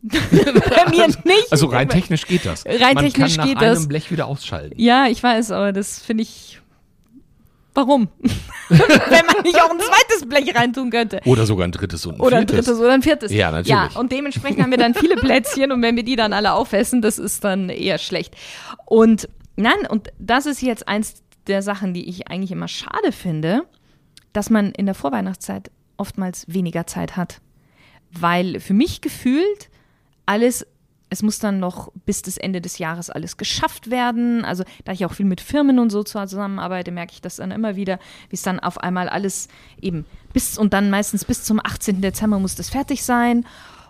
Bei 0.07 0.85
mir 0.89 1.07
nicht. 1.07 1.51
Also 1.51 1.67
rein 1.67 1.89
technisch 1.89 2.27
geht 2.27 2.45
das. 2.45 2.65
Rein 2.65 2.93
Man 2.95 3.05
technisch 3.05 3.37
kann 3.37 3.45
nach 3.47 3.53
geht 3.53 3.61
das. 3.61 3.79
einem 3.79 3.87
Blech 3.87 4.11
wieder 4.11 4.27
ausschalten. 4.27 4.75
Ja, 4.79 5.07
ich 5.07 5.21
weiß, 5.21 5.51
aber 5.51 5.71
das 5.73 5.99
finde 5.99 6.23
ich. 6.23 6.61
Warum? 7.73 8.07
Wenn 8.69 9.25
man 9.25 9.43
nicht 9.43 9.61
auch 9.61 9.69
ein 9.69 9.79
zweites 9.79 10.29
Blech 10.29 10.55
reintun 10.55 10.89
könnte. 10.91 11.19
Oder 11.25 11.45
sogar 11.45 11.67
ein 11.67 11.71
drittes 11.73 12.05
und 12.05 12.15
ein 12.15 12.21
Oder 12.21 12.37
ein 12.37 12.47
viertes. 12.47 12.65
drittes 12.67 12.79
oder 12.81 12.93
ein 12.93 13.01
viertes. 13.01 13.31
Ja, 13.33 13.51
natürlich. 13.51 13.69
Ja, 13.69 13.99
und 13.99 14.11
dementsprechend 14.13 14.61
haben 14.63 14.71
wir 14.71 14.77
dann 14.77 14.93
viele 14.93 15.15
Plätzchen 15.17 15.73
und 15.73 15.81
wenn 15.81 15.97
wir 15.97 16.03
die 16.03 16.15
dann 16.15 16.31
alle 16.31 16.53
aufessen, 16.53 17.01
das 17.01 17.19
ist 17.19 17.43
dann 17.43 17.67
eher 17.67 17.97
schlecht. 17.97 18.33
Und 18.85 19.27
nein, 19.57 19.85
und 19.89 20.07
das 20.19 20.45
ist 20.45 20.61
jetzt 20.61 20.87
eins 20.87 21.21
der 21.47 21.61
Sachen, 21.61 21.93
die 21.93 22.07
ich 22.07 22.29
eigentlich 22.29 22.51
immer 22.53 22.69
schade 22.69 23.11
finde, 23.11 23.63
dass 24.31 24.49
man 24.49 24.71
in 24.71 24.85
der 24.85 24.95
Vorweihnachtszeit 24.95 25.69
oftmals 25.97 26.45
weniger 26.47 26.87
Zeit 26.87 27.17
hat. 27.17 27.41
Weil 28.11 28.61
für 28.61 28.73
mich 28.73 29.01
gefühlt 29.01 29.69
alles, 30.25 30.65
es 31.09 31.21
muss 31.21 31.39
dann 31.39 31.59
noch 31.59 31.91
bis 32.05 32.21
das 32.21 32.37
Ende 32.37 32.61
des 32.61 32.77
Jahres 32.77 33.09
alles 33.09 33.37
geschafft 33.37 33.89
werden. 33.89 34.43
Also 34.43 34.63
da 34.83 34.91
ich 34.91 35.05
auch 35.05 35.13
viel 35.13 35.25
mit 35.25 35.41
Firmen 35.41 35.79
und 35.79 35.91
so 35.91 36.03
zusammenarbeite, 36.03 36.91
merke 36.91 37.13
ich 37.13 37.21
das 37.21 37.37
dann 37.37 37.51
immer 37.51 37.75
wieder, 37.75 37.99
wie 38.29 38.35
es 38.35 38.41
dann 38.41 38.59
auf 38.59 38.79
einmal 38.79 39.07
alles 39.09 39.47
eben 39.81 40.05
bis 40.33 40.57
und 40.57 40.73
dann 40.73 40.89
meistens 40.89 41.25
bis 41.25 41.43
zum 41.43 41.59
18. 41.63 42.01
Dezember 42.01 42.39
muss 42.39 42.55
das 42.55 42.69
fertig 42.69 43.03
sein. 43.03 43.45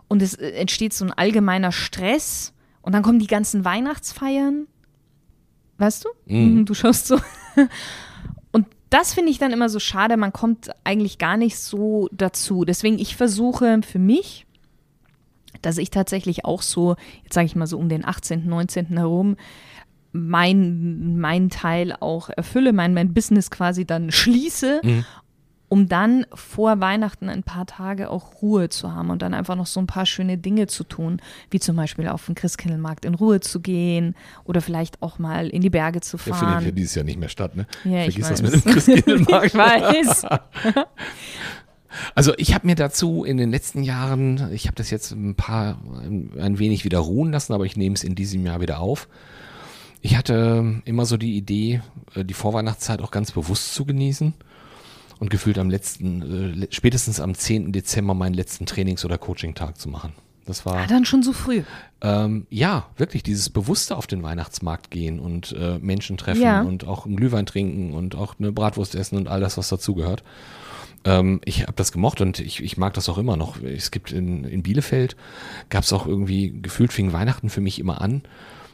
Und 0.08 0.22
es 0.22 0.36
äh, 0.36 0.52
entsteht 0.52 0.94
so 0.94 1.06
ein 1.06 1.12
allgemeiner 1.12 1.72
Stress. 1.72 2.54
Und 2.82 2.94
dann 2.94 3.02
kommen 3.02 3.20
die 3.20 3.28
ganzen 3.28 3.66
Weihnachtsfeiern. 3.66 4.68
Weißt 5.78 6.06
du? 6.06 6.10
Mhm. 6.26 6.66
Du 6.66 6.74
schaust 6.74 7.08
so. 7.08 7.20
Und 8.52 8.68
das 8.90 9.14
finde 9.14 9.32
ich 9.32 9.40
dann 9.40 9.52
immer 9.52 9.70
so 9.70 9.80
schade. 9.80 10.18
Man 10.18 10.32
kommt 10.32 10.70
eigentlich 10.84 11.18
gar 11.18 11.38
nicht 11.38 11.58
so 11.58 12.08
dazu. 12.12 12.64
Deswegen, 12.64 13.00
ich 13.00 13.16
versuche 13.16 13.82
für 13.82 14.00
mich, 14.00 14.46
dass 15.66 15.78
ich 15.78 15.90
tatsächlich 15.90 16.46
auch 16.46 16.62
so, 16.62 16.96
jetzt 17.24 17.34
sage 17.34 17.46
ich 17.46 17.56
mal 17.56 17.68
so 17.68 17.78
um 17.78 17.90
den 17.90 18.06
18., 18.06 18.48
19. 18.48 18.98
herum, 18.98 19.36
mein, 20.12 21.18
mein 21.18 21.50
Teil 21.50 21.94
auch 22.00 22.30
erfülle, 22.30 22.72
mein, 22.74 22.94
mein 22.94 23.14
Business 23.14 23.52
quasi 23.52 23.86
dann 23.86 24.12
schließe, 24.12 24.80
um 25.68 25.90
dann 25.90 26.26
vor 26.34 26.80
Weihnachten 26.80 27.28
ein 27.28 27.44
paar 27.44 27.66
Tage 27.66 28.10
auch 28.10 28.42
Ruhe 28.42 28.70
zu 28.70 28.94
haben 28.94 29.10
und 29.10 29.22
dann 29.22 29.34
einfach 29.34 29.56
noch 29.56 29.66
so 29.66 29.82
ein 29.82 29.88
paar 29.88 30.06
schöne 30.06 30.38
Dinge 30.38 30.68
zu 30.68 30.86
tun, 30.86 31.20
wie 31.50 31.60
zum 31.60 31.76
Beispiel 31.76 32.08
auf 32.08 32.28
den 32.28 32.36
Christkindlmarkt 32.36 33.04
in 33.04 33.16
Ruhe 33.16 33.42
zu 33.42 33.60
gehen 33.60 34.16
oder 34.46 34.62
vielleicht 34.62 35.02
auch 35.02 35.20
mal 35.20 35.50
in 35.50 35.62
die 35.62 35.70
Berge 35.70 36.00
zu 36.00 36.16
Der 36.18 36.24
findet 36.24 36.42
ja 36.44 36.50
fahren. 36.50 36.76
dieses 36.76 36.96
Jahr 36.96 37.04
nicht 37.04 37.20
mehr 37.20 37.28
statt, 37.30 37.58
ne? 37.58 37.66
Ja, 37.84 38.06
ich 38.06 38.14
Vergiss 38.16 38.30
das 38.30 38.44
weiß. 38.44 38.52
mit 38.54 38.54
dem 38.66 38.72
Christkindlmarkt. 38.72 39.46
ich 39.48 39.56
weiß. 39.56 40.26
Also 42.14 42.34
ich 42.38 42.54
habe 42.54 42.68
mir 42.68 42.76
dazu 42.76 43.24
in 43.24 43.38
den 43.38 43.52
letzten 43.52 43.84
Jahren, 43.84 44.50
ich 44.54 44.66
habe 44.68 44.76
das 44.76 44.90
jetzt 44.90 45.12
ein 45.12 45.36
paar, 45.36 45.80
ein, 46.40 46.60
wenig 46.60 46.86
wieder 46.86 47.00
ruhen 47.00 47.32
lassen, 47.32 47.54
aber 47.54 47.66
ich 47.66 47.78
nehme 47.78 47.96
es 47.96 48.04
in 48.04 48.16
diesem 48.16 48.46
Jahr 48.46 48.62
wieder 48.62 48.80
auf. 48.80 49.08
Ich 50.02 50.16
hatte 50.18 50.82
immer 50.86 51.06
so 51.06 51.18
die 51.18 51.36
Idee, 51.36 51.82
äh, 52.14 52.24
die 52.24 52.34
Vorweihnachtszeit 52.36 53.02
auch 53.02 53.12
ganz 53.12 53.32
bewusst 53.32 53.74
zu 53.74 53.86
genießen 53.86 54.34
und 55.20 55.30
gefühlt 55.30 55.58
am 55.58 55.70
letzten, 55.70 56.62
äh, 56.64 56.68
spätestens 56.70 57.20
am 57.20 57.34
10. 57.34 57.72
Dezember 57.72 58.14
meinen 58.14 58.36
letzten 58.36 58.66
Trainings- 58.66 59.04
oder 59.06 59.18
Coaching-Tag 59.18 59.78
zu 59.80 59.90
machen. 59.90 60.14
Das 60.46 60.64
war 60.64 60.76
Ah, 60.78 60.86
dann 60.86 61.06
schon 61.06 61.24
so 61.24 61.34
früh. 61.34 61.64
ähm, 62.02 62.46
ja, 62.52 62.86
wirklich 62.98 63.24
dieses 63.24 63.50
bewusste 63.50 63.96
auf 63.98 64.06
den 64.06 64.22
Weihnachtsmarkt 64.22 64.92
gehen 64.92 65.20
und 65.20 65.54
äh, 65.54 65.80
Menschen 65.80 66.18
treffen 66.18 66.44
Ja. 66.44 66.62
und 66.62 66.86
auch 66.86 67.08
einen 67.08 67.16
Glühwein 67.16 67.48
trinken 67.48 67.94
und 67.94 68.14
auch 68.14 68.36
eine 68.38 68.52
Bratwurst 68.52 68.94
essen 68.94 69.18
und 69.18 69.28
all 69.28 69.40
das, 69.40 69.58
was 69.58 69.70
dazugehört. 69.70 70.24
Ähm, 71.06 71.40
ich 71.46 71.62
habe 71.64 71.74
das 71.76 71.92
gemocht 71.92 72.20
und 72.20 72.40
ich, 72.40 72.62
ich 72.62 72.78
mag 72.78 72.94
das 72.96 73.08
auch 73.08 73.18
immer 73.18 73.38
noch. 73.38 73.62
Es 73.62 73.92
gibt 73.92 74.12
in, 74.12 74.44
in 74.44 74.64
Bielefeld, 74.64 75.16
gab 75.70 75.84
es 75.84 75.94
auch 75.94 76.06
irgendwie, 76.08 76.60
gefühlt 76.62 76.92
fing 76.92 77.14
Weihnachten 77.14 77.50
für 77.50 77.62
mich 77.62 77.80
immer 77.80 78.02
an 78.02 78.24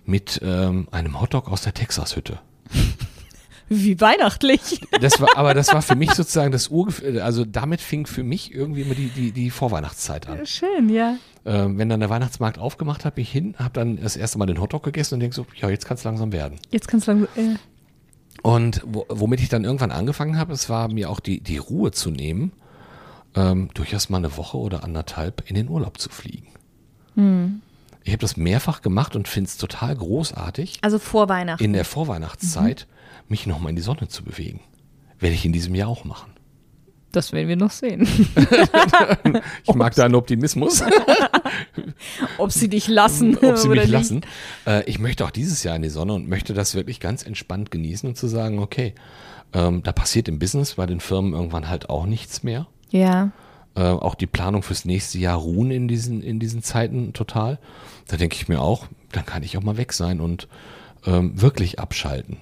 mit 0.06 0.42
ähm, 0.44 0.88
einem 0.92 1.22
Hotdog 1.22 1.52
aus 1.52 1.62
der 1.62 1.74
Texas-Hütte. 1.74 2.40
Wie 3.74 4.02
weihnachtlich. 4.02 4.82
Das 5.00 5.22
war, 5.22 5.38
aber 5.38 5.54
das 5.54 5.74
war 5.74 5.82
für 5.82 5.96
mich 5.96 6.12
sozusagen 6.12 6.52
das 6.52 6.68
Urgefühl, 6.68 7.22
also 7.22 7.46
damit 7.46 7.80
fing 7.80 8.06
für 8.06 8.24
mich 8.24 8.54
irgendwie 8.54 8.82
immer 8.82 8.96
die, 8.96 9.08
die, 9.08 9.32
die 9.32 9.50
Vorweihnachtszeit 9.50 10.28
an. 10.28 10.46
Schön, 10.46 10.90
ja. 10.90 11.16
Ähm, 11.46 11.78
wenn 11.78 11.88
dann 11.88 12.02
der 12.02 12.10
Weihnachtsmarkt 12.10 12.60
aufgemacht 12.60 13.06
hat, 13.06 13.16
bin 13.16 13.22
ich 13.22 13.32
hin, 13.32 13.56
habe 13.58 13.72
dann 13.74 13.98
das 14.02 14.18
erste 14.18 14.38
Mal 14.40 14.46
den 14.46 14.60
Hotdog 14.60 14.84
gegessen 14.84 15.14
und 15.16 15.20
denke 15.22 15.36
so, 15.36 15.46
ja, 15.56 15.70
jetzt 15.70 15.86
kann 15.86 15.96
es 15.96 16.04
langsam 16.04 16.34
werden. 16.34 16.60
Jetzt 16.70 16.90
kannst 16.90 17.08
du 17.08 17.14
sagen, 17.14 17.28
äh, 17.38 17.56
Und 18.42 18.82
wo, 18.86 19.06
womit 19.10 19.42
ich 19.42 19.50
dann 19.50 19.64
irgendwann 19.64 19.92
angefangen 19.92 20.38
habe, 20.38 20.54
es 20.54 20.70
war 20.70 20.88
mir 20.88 21.10
auch 21.10 21.20
die, 21.20 21.42
die 21.42 21.58
Ruhe 21.58 21.92
zu 21.92 22.10
nehmen, 22.10 22.52
ähm, 23.36 23.70
durchaus 23.74 24.10
mal 24.10 24.18
eine 24.18 24.36
Woche 24.38 24.58
oder 24.58 24.84
anderthalb 24.84 25.50
in 25.50 25.56
den 25.56 25.70
Urlaub 25.70 26.00
zu 26.00 26.10
fliegen. 26.10 26.48
Hm. 27.16 27.62
Ich 28.04 28.12
habe 28.14 28.22
das 28.22 28.36
mehrfach 28.36 28.82
gemacht 28.82 29.16
und 29.16 29.28
finde 29.28 29.48
es 29.48 29.58
total 29.58 29.96
großartig, 29.96 30.80
Also 30.82 30.98
vor 30.98 31.30
Weihnachten. 31.30 31.64
in 31.64 31.74
der 31.74 31.86
Vorweihnachtszeit 31.86 32.88
mich 33.30 33.46
nochmal 33.46 33.70
in 33.70 33.76
die 33.76 33.82
Sonne 33.84 34.08
zu 34.08 34.24
bewegen. 34.24 34.60
Werde 35.20 35.36
ich 35.36 35.46
in 35.46 35.54
diesem 35.54 35.76
Jahr 35.76 35.88
auch 35.88 36.04
machen. 36.04 36.31
Das 37.12 37.34
werden 37.34 37.48
wir 37.48 37.56
noch 37.58 37.72
sehen. 37.72 38.08
Ich 39.68 39.76
mag 39.76 39.96
deinen 39.96 40.16
Optimismus, 40.16 40.84
Ob 42.38 42.52
sie 42.52 42.68
dich 42.70 42.88
lassen 42.88 43.38
ob 43.38 43.58
sie 43.58 43.68
oder 43.68 43.82
mich 43.82 43.84
nicht. 43.86 43.92
lassen. 43.92 44.22
Äh, 44.66 44.84
ich 44.90 45.00
möchte 45.00 45.24
auch 45.26 45.32
dieses 45.32 45.64
Jahr 45.64 45.76
in 45.76 45.82
die 45.82 45.90
Sonne 45.90 46.14
und 46.14 46.28
möchte 46.28 46.54
das 46.54 46.76
wirklich 46.76 47.00
ganz 47.00 47.24
entspannt 47.26 47.72
genießen 47.72 48.08
und 48.10 48.16
zu 48.16 48.28
sagen, 48.28 48.60
okay, 48.60 48.94
ähm, 49.54 49.84
da 49.84 49.92
passiert 49.92 50.28
im 50.28 50.40
Business 50.40 50.76
bei 50.76 50.86
den 50.86 51.00
Firmen 51.00 51.34
irgendwann 51.34 51.70
halt 51.70 51.90
auch 51.90 52.06
nichts 52.06 52.44
mehr. 52.44 52.68
Ja. 52.90 53.32
Äh, 53.76 53.82
auch 53.84 54.16
die 54.16 54.28
Planung 54.28 54.64
fürs 54.64 54.86
nächste 54.86 55.18
Jahr 55.20 55.38
ruhen 55.38 55.72
in 55.72 55.88
diesen, 55.88 56.22
in 56.22 56.40
diesen 56.40 56.62
Zeiten 56.64 57.14
total. 57.14 57.60
Da 58.08 58.18
denke 58.18 58.36
ich 58.36 58.48
mir 58.48 58.62
auch, 58.62 58.88
dann 59.12 59.26
kann 59.26 59.44
ich 59.44 59.58
auch 59.58 59.64
mal 59.64 59.78
weg 59.78 59.94
sein 59.94 60.20
und 60.20 60.48
ähm, 61.06 61.40
wirklich 61.42 61.80
abschalten. 61.80 62.38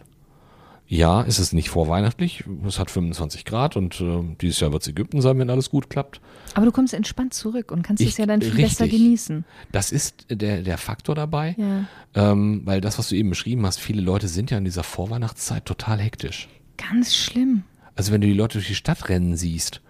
Ja, 0.91 1.21
es 1.23 1.37
ist 1.37 1.53
nicht 1.53 1.69
vorweihnachtlich, 1.69 2.45
es 2.65 2.79
hat 2.79 2.89
25 2.89 3.45
Grad 3.45 3.77
und 3.77 4.01
äh, 4.01 4.23
dieses 4.41 4.59
Jahr 4.59 4.71
wird 4.73 4.81
es 4.81 4.87
Ägypten 4.87 5.21
sein, 5.21 5.37
wenn 5.37 5.51
alles 5.51 5.69
gut 5.69 5.87
klappt. 5.91 6.19
Aber 6.55 6.65
du 6.65 6.71
kommst 6.71 6.95
entspannt 6.95 7.35
zurück 7.35 7.71
und 7.71 7.83
kannst 7.83 8.01
Ich- 8.01 8.09
es 8.09 8.17
ja 8.17 8.25
dann 8.25 8.41
viel 8.41 8.49
richtig. 8.53 8.65
besser 8.79 8.87
genießen. 8.87 9.45
Das 9.71 9.91
ist 9.91 10.25
der, 10.31 10.63
der 10.63 10.77
Faktor 10.79 11.13
dabei, 11.13 11.55
Ja. 11.59 12.31
ähm, 12.31 12.63
weil 12.65 12.81
das, 12.81 12.97
was 12.97 13.09
du 13.09 13.15
eben 13.15 13.29
beschrieben 13.29 13.67
hast, 13.67 13.79
viele 13.79 14.01
Leute 14.01 14.27
sind 14.27 14.49
ja 14.49 14.57
in 14.57 14.65
dieser 14.65 14.81
Vorweihnachtszeit 14.81 15.63
total 15.65 15.99
hektisch. 15.99 16.49
Ganz 16.77 17.13
schlimm. 17.15 17.63
Also 17.95 18.11
wenn 18.11 18.21
du 18.21 18.27
die 18.27 18.33
Leute 18.33 18.53
durch 18.57 18.67
die 18.69 18.73
Stadt 18.75 19.09
rennen 19.09 19.35
siehst, 19.37 19.81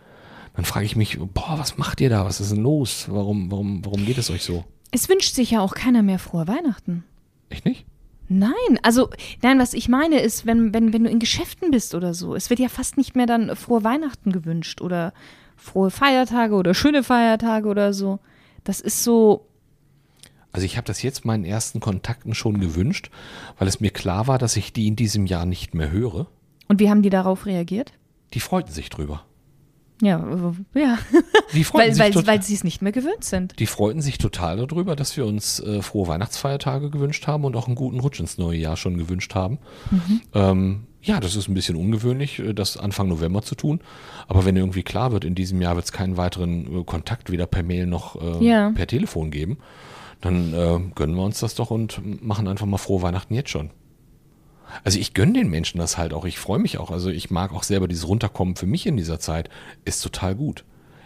dann 0.56 0.65
frage 0.65 0.86
ich 0.86 0.98
mich, 0.98 1.18
boah, 1.18 1.56
was 1.58 1.77
macht 1.77 2.01
ihr 2.01 2.10
da? 2.10 2.25
Was 2.25 2.41
ist 2.41 2.51
denn 2.51 2.62
los? 2.62 3.06
Warum, 3.10 3.50
warum, 3.50 3.86
warum 3.86 4.06
geht 4.06 4.18
es 4.18 4.29
euch 4.29 4.44
so? 4.44 4.65
Es 4.91 5.08
wünscht 5.08 5.34
sich 5.34 5.51
ja 5.51 5.62
auch 5.62 5.75
keiner 5.75 6.03
mehr 6.03 6.20
frohe 6.20 6.46
Weihnachten. 6.46 7.06
Echt 7.50 7.63
nicht? 7.63 7.86
Nein, 8.31 8.53
also, 8.83 9.09
nein, 9.41 9.57
was 9.57 9.74
ich 9.74 9.89
meine 9.89 10.19
ist, 10.21 10.45
wenn, 10.45 10.71
wenn, 10.74 10.93
wenn 10.93 11.03
du 11.03 11.09
in 11.09 11.17
Geschäften 11.19 11.71
bist 11.71 11.95
oder 11.95 12.13
so, 12.13 12.36
es 12.36 12.50
wird 12.51 12.59
ja 12.59 12.69
fast 12.69 12.95
nicht 12.95 13.15
mehr 13.15 13.25
dann 13.25 13.55
frohe 13.55 13.83
Weihnachten 13.83 14.31
gewünscht 14.31 14.81
oder 14.81 15.13
frohe 15.57 15.89
Feiertage 15.89 16.53
oder 16.53 16.75
schöne 16.75 17.03
Feiertage 17.03 17.67
oder 17.67 17.91
so. 17.91 18.19
Das 18.63 18.81
ist 18.81 19.03
so, 19.03 19.48
Also 20.51 20.63
ich 20.65 20.77
habe 20.77 20.86
das 20.86 21.01
jetzt 21.01 21.25
meinen 21.25 21.43
ersten 21.43 21.79
Kontakten 21.79 22.36
schon 22.36 22.59
gewünscht, 22.59 23.09
weil 23.57 23.67
es 23.67 23.79
mir 23.79 23.89
klar 23.91 24.27
war, 24.27 24.38
dass 24.38 24.55
ich 24.57 24.74
die 24.74 24.88
in 24.88 24.95
diesem 24.95 25.25
Jahr 25.25 25.45
nicht 25.45 25.74
mehr 25.74 25.89
höre. 25.91 26.27
und 26.67 26.79
wie 26.79 26.89
haben 26.89 27.01
die 27.01 27.09
darauf 27.09 27.48
reagiert? 27.48 27.93
Die 28.36 28.39
freuten 28.41 28.71
sich 28.71 28.89
drüber. 28.91 29.25
Ja, 30.01 30.53
ja, 30.75 30.98
Die 31.53 31.63
freuten, 31.63 32.00
weil, 32.00 32.13
sich, 32.13 32.25
weil, 32.27 32.41
sie 32.41 32.53
es 32.53 32.63
nicht 32.63 32.82
mehr 32.82 32.91
gewöhnt 32.94 33.24
sind. 33.24 33.60
die 33.60 33.65
freuten 33.65 34.01
sich 34.01 34.18
total 34.18 34.58
darüber, 34.65 34.96
dass 34.96 35.18
wir 35.18 35.25
uns 35.25 35.60
äh, 35.60 35.82
frohe 35.82 36.08
Weihnachtsfeiertage 36.08 36.89
gewünscht 36.89 37.27
haben 37.27 37.44
und 37.44 37.56
auch 37.56 37.68
einen 37.68 37.75
guten 37.75 38.00
Rutsch 38.00 38.20
ins 38.20 38.38
neue 38.38 38.58
Jahr 38.58 38.77
schon 38.77 38.98
gewünscht 38.98 39.36
haben. 39.36 39.58
Ähm, 40.34 40.84
ja, 41.01 41.20
das 41.20 41.36
ist 41.36 41.48
ein 41.48 41.53
bisschen 41.53 41.75
ungewöhnlich, 41.75 42.39
äh, 42.39 42.53
das 42.53 42.77
Anfang 42.77 43.08
November 43.10 43.41
zu 43.41 43.56
tun. 43.56 43.79
Aber 44.27 44.46
wenn 44.46 44.56
irgendwie 44.56 44.84
klar 44.84 45.12
wird, 45.12 45.25
in 45.25 45.36
diesem 45.36 45.62
Jahr 45.62 45.75
wird 45.75 45.86
es 45.86 45.91
keinen 45.91 46.18
weiteren 46.18 46.82
äh, 46.82 46.84
Kontakt 46.84 47.29
weder 47.32 47.46
per 47.48 47.63
Mail 47.63 47.86
noch 47.86 48.15
äh, 48.22 48.46
Ja. 48.46 48.72
per 48.72 48.88
Telefon 48.88 49.32
geben, 49.32 49.58
dann 50.22 50.53
äh, 50.53 50.79
gönnen 50.96 51.15
wir 51.15 51.24
uns 51.24 51.39
das 51.39 51.56
doch 51.56 51.72
und 51.72 52.01
machen 52.25 52.48
einfach 52.48 52.65
mal 52.65 52.77
frohe 52.77 53.01
Weihnachten 53.01 53.34
jetzt 53.34 53.50
schon. 53.50 53.70
Also 54.83 54.99
ich 54.99 55.13
gönne 55.13 55.33
den 55.33 55.49
Menschen 55.49 55.79
das 55.79 55.97
halt 55.97 56.13
auch. 56.13 56.25
Ich 56.25 56.39
freue 56.39 56.59
mich 56.59 56.77
auch. 56.77 56.91
Also 56.91 57.09
ich 57.09 57.29
mag 57.29 57.53
auch 57.53 57.63
selber 57.63 57.88
dieses 57.88 58.07
Runterkommen 58.07 58.55
für 58.55 58.65
mich 58.67 58.85
in 58.85 58.97
dieser 58.97 59.19
Zeit. 59.19 59.49
Ist 59.85 60.01
total 60.01 60.35
gut. 60.35 60.63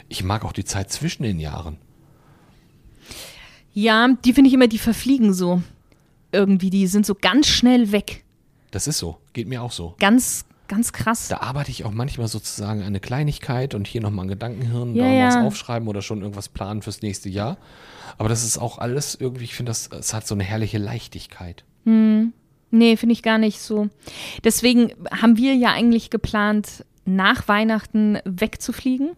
Ich 0.09 0.23
mag 0.23 0.45
auch 0.45 0.53
die 0.53 0.65
Zeit 0.65 0.91
zwischen 0.91 1.23
den 1.23 1.39
Jahren. 1.39 1.77
Ja, 3.73 4.09
die 4.23 4.33
finde 4.33 4.49
ich 4.49 4.53
immer, 4.53 4.67
die 4.67 4.77
verfliegen 4.77 5.33
so. 5.33 5.61
Irgendwie, 6.31 6.69
die 6.69 6.87
sind 6.87 7.05
so 7.05 7.15
ganz 7.15 7.47
schnell 7.47 7.91
weg. 7.91 8.23
Das 8.71 8.87
ist 8.87 8.97
so. 8.97 9.17
Geht 9.33 9.47
mir 9.47 9.61
auch 9.63 9.71
so. 9.71 9.95
Ganz, 9.99 10.45
ganz 10.67 10.93
krass. 10.93 11.27
Da 11.27 11.37
arbeite 11.37 11.71
ich 11.71 11.85
auch 11.85 11.91
manchmal 11.91 12.27
sozusagen 12.27 12.81
an 12.81 12.87
eine 12.87 12.99
Kleinigkeit 12.99 13.73
und 13.75 13.87
hier 13.87 14.01
nochmal 14.01 14.25
ein 14.25 14.29
Gedankenhirn, 14.29 14.95
Ja, 14.95 15.03
da 15.03 15.09
mal 15.09 15.27
was 15.27 15.35
ja. 15.35 15.43
aufschreiben 15.45 15.87
oder 15.87 16.01
schon 16.01 16.21
irgendwas 16.21 16.49
planen 16.49 16.81
fürs 16.81 17.01
nächste 17.01 17.29
Jahr. 17.29 17.57
Aber 18.17 18.29
das 18.29 18.43
ist 18.43 18.57
auch 18.57 18.77
alles 18.77 19.15
irgendwie, 19.15 19.45
ich 19.45 19.55
finde, 19.55 19.71
das, 19.71 19.87
es 19.87 20.13
hat 20.13 20.27
so 20.27 20.35
eine 20.35 20.43
herrliche 20.43 20.77
Leichtigkeit. 20.77 21.63
Nee, 22.73 22.97
finde 22.97 23.13
ich 23.13 23.21
gar 23.21 23.37
nicht 23.37 23.59
so. 23.59 23.89
Deswegen 24.43 24.93
haben 25.11 25.37
wir 25.37 25.53
ja 25.53 25.71
eigentlich 25.73 26.09
geplant, 26.09 26.83
nach 27.05 27.47
Weihnachten 27.47 28.17
wegzufliegen. 28.25 29.11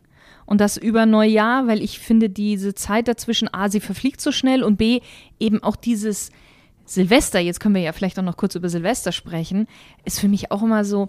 Und 0.46 0.60
das 0.60 0.76
über 0.76 1.06
Neujahr, 1.06 1.66
weil 1.66 1.82
ich 1.82 2.00
finde, 2.00 2.30
diese 2.30 2.76
Zeit 2.76 3.08
dazwischen, 3.08 3.52
A, 3.54 3.70
sie 3.70 3.80
verfliegt 3.80 4.20
so 4.20 4.34
schnell 4.34 4.62
und 4.62 4.76
B, 4.76 5.00
eben 5.40 5.64
auch 5.64 5.78
dieses 5.78 6.32
Silvester, 6.84 7.40
jetzt 7.40 7.62
können 7.62 7.76
wir 7.76 7.82
ja 7.82 7.94
vielleicht 7.94 8.20
auch 8.20 8.24
noch 8.24 8.36
kurz 8.36 8.56
über 8.56 8.68
Silvester 8.68 9.14
sprechen, 9.14 9.68
ist 10.04 10.20
für 10.20 10.28
mich 10.28 10.52
auch 10.52 10.62
immer 10.62 10.84
so, 10.84 11.08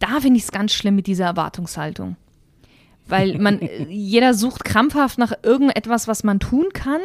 da 0.00 0.18
finde 0.18 0.38
ich 0.38 0.44
es 0.44 0.52
ganz 0.52 0.72
schlimm 0.72 0.96
mit 0.96 1.06
dieser 1.06 1.26
Erwartungshaltung. 1.26 2.16
Weil 3.06 3.38
man, 3.38 3.60
jeder 3.88 4.34
sucht 4.34 4.64
krampfhaft 4.64 5.16
nach 5.16 5.32
irgendetwas, 5.44 6.08
was 6.08 6.24
man 6.24 6.40
tun 6.40 6.66
kann, 6.74 7.00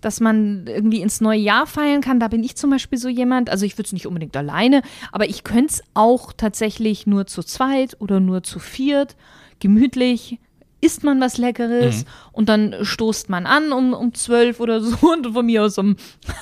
dass 0.00 0.20
man 0.20 0.66
irgendwie 0.66 1.00
ins 1.00 1.20
neue 1.20 1.38
Jahr 1.38 1.66
feiern 1.66 2.00
kann. 2.00 2.20
Da 2.20 2.28
bin 2.28 2.42
ich 2.42 2.56
zum 2.56 2.70
Beispiel 2.70 2.98
so 2.98 3.08
jemand, 3.08 3.50
also 3.50 3.66
ich 3.66 3.74
würde 3.76 3.86
es 3.86 3.92
nicht 3.92 4.06
unbedingt 4.06 4.36
alleine, 4.36 4.82
aber 5.12 5.28
ich 5.28 5.44
könnte 5.44 5.74
es 5.74 5.82
auch 5.94 6.32
tatsächlich 6.32 7.06
nur 7.06 7.26
zu 7.26 7.42
zweit 7.42 7.96
oder 8.00 8.20
nur 8.20 8.42
zu 8.42 8.58
viert, 8.58 9.16
gemütlich. 9.58 10.38
Isst 10.82 11.04
man 11.04 11.20
was 11.20 11.36
Leckeres 11.36 12.06
und 12.32 12.48
dann 12.48 12.74
stoßt 12.80 13.28
man 13.28 13.44
an 13.44 13.70
um, 13.70 13.92
um 13.92 14.14
zwölf 14.14 14.60
oder 14.60 14.80
so 14.80 14.96
und 15.12 15.34
von 15.34 15.44
mir 15.44 15.62
aus 15.64 15.76
um 15.76 15.96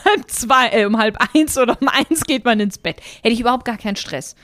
halb 0.05 0.31
zwei, 0.31 0.69
äh, 0.69 0.85
um 0.85 0.97
halb 0.97 1.19
eins 1.35 1.59
oder 1.59 1.77
um 1.81 1.89
eins 1.89 2.23
geht 2.25 2.45
man 2.45 2.61
ins 2.61 2.79
Bett. 2.79 3.01
Hätte 3.23 3.35
ich 3.35 3.41
überhaupt 3.41 3.65
gar 3.65 3.77
keinen 3.77 3.97
Stress. 3.97 4.37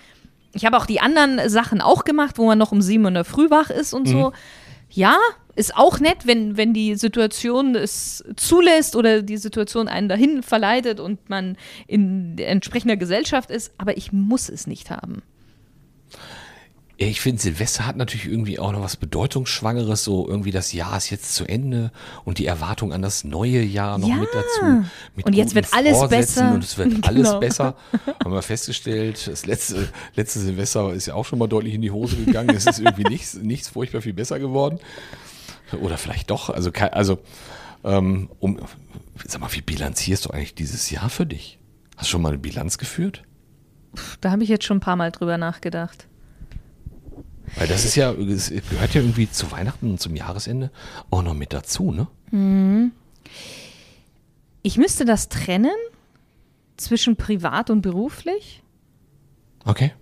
Ich 0.53 0.65
habe 0.65 0.77
auch 0.77 0.87
die 0.87 1.01
anderen 1.01 1.49
Sachen 1.49 1.81
auch 1.81 2.05
gemacht, 2.05 2.39
wo 2.39 2.47
man 2.47 2.59
noch 2.59 2.73
um 2.73 2.83
sieben 2.83 3.07
in 3.07 3.15
der 3.15 3.25
Früh 3.25 3.51
wach 3.51 3.71
ist 3.71 3.93
und 3.93 4.09
so. 4.09 4.33
Ja, 4.91 5.17
ist 5.57 5.77
auch 5.77 6.01
nett, 6.01 6.19
wenn, 6.27 6.57
wenn 6.57 6.73
die 6.75 6.95
Situation 6.97 7.75
es 7.75 8.25
zulässt 8.37 8.97
oder 8.97 9.23
die 9.23 9.37
Situation 9.37 9.89
einen 9.89 10.09
dahin 10.09 10.43
verleitet 10.43 11.01
und 11.01 11.29
man 11.31 11.57
in 11.87 12.37
entsprechender 12.39 12.97
Gesellschaft 12.97 13.51
ist, 13.51 13.73
aber 13.79 13.97
ich 13.97 14.13
muss 14.13 14.49
es 14.49 14.67
nicht 14.67 14.91
haben. 14.91 15.23
Ich 16.97 17.21
finde, 17.21 17.43
Silvester 17.43 17.87
hat 17.89 17.97
natürlich 17.97 18.27
irgendwie 18.27 18.61
auch 18.61 18.71
noch 18.71 18.81
was 18.81 18.97
Bedeutungsschwangeres, 18.97 20.05
so 20.05 20.29
irgendwie 20.29 20.53
das 20.53 20.73
Jahr 20.73 20.97
ist 20.97 21.11
jetzt 21.11 21.35
zu 21.35 21.45
Ende 21.45 21.91
und 22.25 22.39
die 22.39 22.47
Erwartung 22.47 22.93
an 22.93 23.03
das 23.03 23.25
neue 23.25 23.63
Jahr 23.63 23.99
noch 23.99 24.09
Ja. 24.09 24.15
mit 24.15 24.29
dazu. 24.33 24.85
Mit 25.17 25.27
Und 25.27 25.33
jetzt 25.35 25.57
wird 25.57 25.67
alles 25.73 25.99
Vorsätzen 25.99 26.35
besser. 26.45 26.55
Und 26.55 26.63
es 26.65 26.79
wird 26.79 27.05
alles 27.09 27.27
Genau. 27.29 27.41
besser. 27.41 27.75
Haben 28.23 28.33
wir 28.33 28.43
festgestellt, 28.43 29.27
das 29.27 29.45
letzte, 29.45 29.89
letzte 30.15 30.39
Silvester 30.39 30.93
ist 30.95 31.07
ja 31.07 31.15
auch 31.15 31.25
schon 31.25 31.41
mal 31.41 31.49
deutlich 31.49 31.75
in 31.75 31.83
die 31.83 31.91
Hose 31.91 32.15
gegangen. 32.15 32.51
Es 32.55 32.65
ist 32.65 32.79
irgendwie 32.79 33.03
nichts, 33.11 33.35
nichts 33.35 33.69
furchtbar 33.69 34.01
viel 34.01 34.15
besser 34.15 34.39
geworden. 34.39 34.79
Oder 35.77 35.99
vielleicht 35.99 36.31
doch. 36.31 36.51
Also, 36.51 36.71
also 36.73 37.19
ähm, 37.85 38.31
um, 38.41 38.59
sag 39.25 39.41
mal, 39.41 39.53
wie 39.53 39.61
bilanzierst 39.61 40.25
du 40.25 40.31
eigentlich 40.31 40.55
dieses 40.55 40.91
Jahr 40.91 41.11
für 41.11 41.27
dich? 41.27 41.59
Hast 41.97 42.07
du 42.07 42.13
schon 42.13 42.23
mal 42.23 42.31
eine 42.31 42.39
Bilanz 42.39 42.79
geführt? 42.79 43.23
Da 44.21 44.31
habe 44.31 44.43
ich 44.43 44.49
jetzt 44.49 44.65
schon 44.65 44.79
ein 44.79 44.81
paar 44.81 44.97
Mal 44.97 45.13
drüber 45.13 45.39
nachgedacht. 45.39 46.09
Weil 47.57 47.69
das 47.69 47.85
ist 47.85 47.95
ja, 47.95 48.13
es 48.13 48.49
gehört 48.49 48.95
ja 48.95 49.03
irgendwie 49.03 49.31
zu 49.31 49.53
Weihnachten 49.53 49.91
und 49.91 50.01
zum 50.01 50.17
Jahresende 50.17 50.71
auch 51.11 51.23
noch 51.23 51.35
mit 51.35 51.53
dazu, 51.53 51.93
ne? 51.93 52.91
Ich 54.63 54.77
müsste 54.77 55.05
das 55.05 55.29
trennen 55.29 55.77
zwischen 56.77 57.17
privat 57.17 57.71
und 57.71 57.83
beruflich. 57.83 58.63
Okay. 59.65 59.93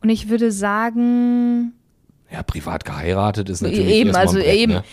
Und 0.00 0.10
ich 0.10 0.28
würde 0.28 0.52
sagen, 0.52 1.72
Ja, 2.32 2.42
privat 2.42 2.84
geheiratet 2.84 3.50
ist 3.50 3.60
natürlich 3.60 3.88
eben, 3.88 4.16
also 4.16 4.36
Brett, 4.38 4.54
eben. 4.54 4.72
Ne? 4.74 4.84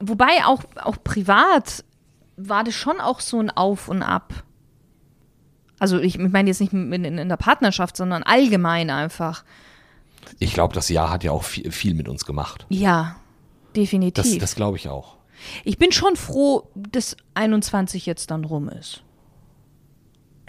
Wobei 0.00 0.44
auch, 0.44 0.62
auch 0.76 0.96
privat 1.02 1.84
war 2.36 2.64
das 2.64 2.74
schon 2.74 3.00
auch 3.00 3.20
so 3.20 3.38
ein 3.40 3.50
Auf 3.50 3.88
und 3.88 4.02
Ab. 4.02 4.44
Also 5.78 5.98
ich 5.98 6.18
meine 6.18 6.48
jetzt 6.48 6.60
nicht 6.60 6.72
in, 6.72 6.92
in, 6.92 7.18
in 7.18 7.28
der 7.28 7.36
Partnerschaft, 7.36 7.96
sondern 7.96 8.24
allgemein 8.24 8.90
einfach. 8.90 9.44
Ich 10.40 10.52
glaube, 10.52 10.74
das 10.74 10.88
Jahr 10.88 11.10
hat 11.10 11.22
ja 11.24 11.30
auch 11.30 11.44
viel, 11.44 11.70
viel 11.70 11.94
mit 11.94 12.08
uns 12.08 12.24
gemacht. 12.24 12.66
Ja, 12.68 13.16
definitiv. 13.76 14.24
Das, 14.24 14.38
das 14.38 14.54
glaube 14.56 14.76
ich 14.76 14.88
auch. 14.88 15.16
ich 15.64 15.78
bin 15.78 15.92
schon 15.92 16.16
froh, 16.16 16.68
dass 16.74 17.16
21 17.34 18.06
jetzt 18.06 18.30
dann 18.32 18.44
rum 18.44 18.68
ist. 18.68 19.02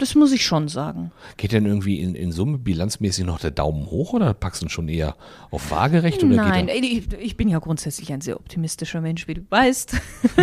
Das 0.00 0.14
muss 0.14 0.32
ich 0.32 0.44
schon 0.46 0.68
sagen. 0.68 1.12
Geht 1.36 1.52
denn 1.52 1.66
irgendwie 1.66 2.00
in, 2.00 2.14
in 2.14 2.32
Summe 2.32 2.56
bilanzmäßig 2.56 3.26
noch 3.26 3.38
der 3.38 3.50
Daumen 3.50 3.84
hoch 3.86 4.14
oder 4.14 4.32
packst 4.32 4.62
du 4.62 4.66
ihn 4.66 4.70
schon 4.70 4.88
eher 4.88 5.14
auf 5.50 5.70
waagerecht? 5.70 6.24
Oder 6.24 6.36
Nein, 6.36 6.68
ich, 6.68 7.12
ich 7.12 7.36
bin 7.36 7.50
ja 7.50 7.58
grundsätzlich 7.58 8.10
ein 8.10 8.22
sehr 8.22 8.36
optimistischer 8.36 9.02
Mensch, 9.02 9.28
wie 9.28 9.34
du 9.34 9.42
weißt. 9.50 9.94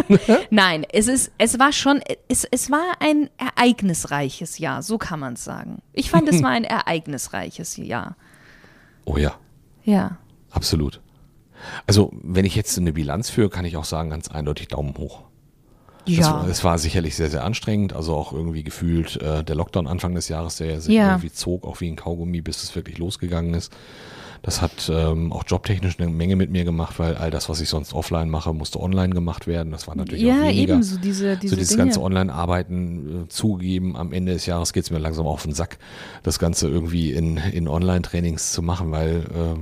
Nein, 0.52 0.86
es 0.94 1.08
ist, 1.08 1.32
es 1.40 1.58
war 1.58 1.74
schon, 1.74 2.02
es, 2.28 2.46
es 2.46 2.70
war 2.70 2.84
ein 3.00 3.32
ereignisreiches 3.38 4.60
Jahr, 4.60 4.84
so 4.84 5.00
kann 5.00 5.20
man 5.20 5.34
es 5.34 5.44
sagen. 5.44 5.82
Ich 5.92 6.12
fand, 6.12 6.30
es 6.30 6.44
war 6.44 6.52
ein 6.52 6.64
ereignisreiches 6.66 7.78
Jahr. 7.78 8.16
oh 9.06 9.18
ja, 9.18 9.36
Ja. 9.86 10.20
absolut. 10.52 11.02
Also, 11.88 12.12
wenn 12.22 12.46
ich 12.46 12.56
jetzt 12.56 12.78
eine 12.78 12.94
Bilanz 12.94 13.32
führe, 13.32 13.50
kann 13.50 13.66
ich 13.66 13.76
auch 13.78 13.86
sagen, 13.86 14.12
ganz 14.12 14.28
eindeutig 14.28 14.68
Daumen 14.68 14.96
hoch. 15.00 15.24
Ja. 16.08 16.44
Es, 16.46 16.58
es 16.60 16.64
war 16.64 16.78
sicherlich 16.78 17.16
sehr, 17.16 17.30
sehr 17.30 17.44
anstrengend. 17.44 17.94
Also 17.94 18.16
auch 18.16 18.34
irgendwie 18.34 18.64
gefühlt 18.64 19.22
äh, 19.22 19.44
der 19.44 19.56
Lockdown 19.56 19.88
Anfang 19.88 20.16
des 20.16 20.28
Jahres, 20.30 20.58
der 20.58 20.80
sich 20.82 20.96
Ja. 20.96 21.10
irgendwie 21.12 21.32
zog, 21.32 21.66
auch 21.66 21.82
wie 21.82 21.90
ein 21.90 21.96
Kaugummi, 21.96 22.42
bis 22.42 22.64
es 22.64 22.76
wirklich 22.76 22.98
losgegangen 22.98 23.54
ist. 23.54 23.72
Das 24.44 24.62
hat 24.62 24.90
ähm, 24.94 25.34
auch 25.34 25.44
jobtechnisch 25.48 26.00
eine 26.00 26.10
Menge 26.12 26.36
mit 26.36 26.52
mir 26.52 26.64
gemacht, 26.64 27.00
weil 27.00 27.16
all 27.16 27.32
das, 27.32 27.50
was 27.50 27.60
ich 27.60 27.70
sonst 27.70 27.94
offline 27.94 28.30
mache, 28.30 28.54
musste 28.54 28.80
online 28.80 29.14
gemacht 29.14 29.48
werden. 29.48 29.72
Das 29.72 29.88
war 29.88 29.96
natürlich 29.96 30.24
auch 30.26 30.30
ja, 30.30 30.44
weniger. 30.44 30.74
eben 30.76 30.84
so 30.84 30.98
diese, 31.00 31.38
diese 31.38 31.50
so 31.50 31.56
dieses 31.56 31.70
Dinge. 31.70 31.86
ganze 31.86 32.02
Online-Arbeiten 32.02 33.24
äh, 33.26 33.28
zugegeben, 33.30 33.96
am 33.98 34.14
Ende 34.14 34.34
des 34.34 34.46
Jahres 34.46 34.74
geht 34.74 34.84
es 34.84 34.92
mir 34.92 35.00
langsam 35.00 35.26
auf 35.26 35.42
den 35.44 35.54
Sack, 35.54 35.80
das 36.24 36.38
Ganze 36.40 36.68
irgendwie 36.68 37.12
in, 37.14 37.38
in 37.38 37.68
Online-Trainings 37.68 38.52
zu 38.52 38.62
machen, 38.62 38.92
weil 38.92 39.26
äh, 39.34 39.60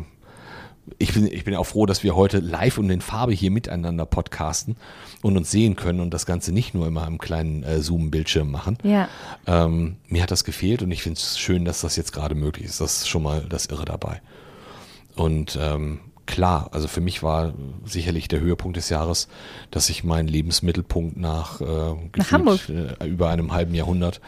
ich 1.00 1.14
bin, 1.14 1.28
ich 1.28 1.44
bin 1.44 1.56
auch 1.56 1.64
froh, 1.66 1.86
dass 1.86 2.04
wir 2.04 2.16
heute 2.16 2.40
live 2.40 2.78
und 2.78 2.90
in 2.90 3.02
Farbe 3.02 3.34
hier 3.34 3.52
miteinander 3.52 4.06
podcasten 4.06 4.76
und 5.22 5.36
uns 5.36 5.50
sehen 5.52 5.76
können 5.76 6.00
und 6.00 6.14
das 6.14 6.26
Ganze 6.26 6.52
nicht 6.52 6.74
nur 6.74 6.86
immer 6.88 7.06
am 7.06 7.18
kleinen 7.18 7.64
äh, 7.64 7.82
Zoom-Bildschirm 7.82 8.50
machen. 8.52 8.78
ja. 8.84 9.08
Ähm, 9.48 9.98
mir 10.08 10.22
hat 10.24 10.32
das 10.32 10.44
gefehlt 10.44 10.82
und 10.84 10.92
ich 10.92 11.02
finde 11.04 11.18
es 11.20 11.38
schön, 11.40 11.66
dass 11.66 11.82
das 11.82 11.96
jetzt 11.96 12.14
gerade 12.14 12.36
möglich 12.36 12.66
ist. 12.68 12.82
Das 12.82 12.98
ist 12.98 13.10
schon 13.10 13.24
mal 13.24 13.46
das 13.50 13.66
Irre 13.68 13.86
dabei. 13.86 14.22
Und 15.16 15.58
ähm, 15.62 16.00
klar, 16.26 16.70
also 16.72 16.88
für 16.88 17.02
mich 17.02 17.24
war 17.24 17.54
sicherlich 17.86 18.28
der 18.28 18.40
Höhepunkt 18.40 18.78
des 18.78 18.90
Jahres, 18.90 19.28
dass 19.72 19.90
ich 19.90 20.04
meinen 20.04 20.28
Lebensmittelpunkt 20.28 21.18
nach, 21.18 21.62
äh, 21.62 21.66
gefühlt, 22.12 22.32
Hamburg. 22.32 22.60
Äh, 22.70 23.08
über 23.08 23.30
einem 23.30 23.54
halben 23.54 23.74
Jahrhundert 23.74 24.22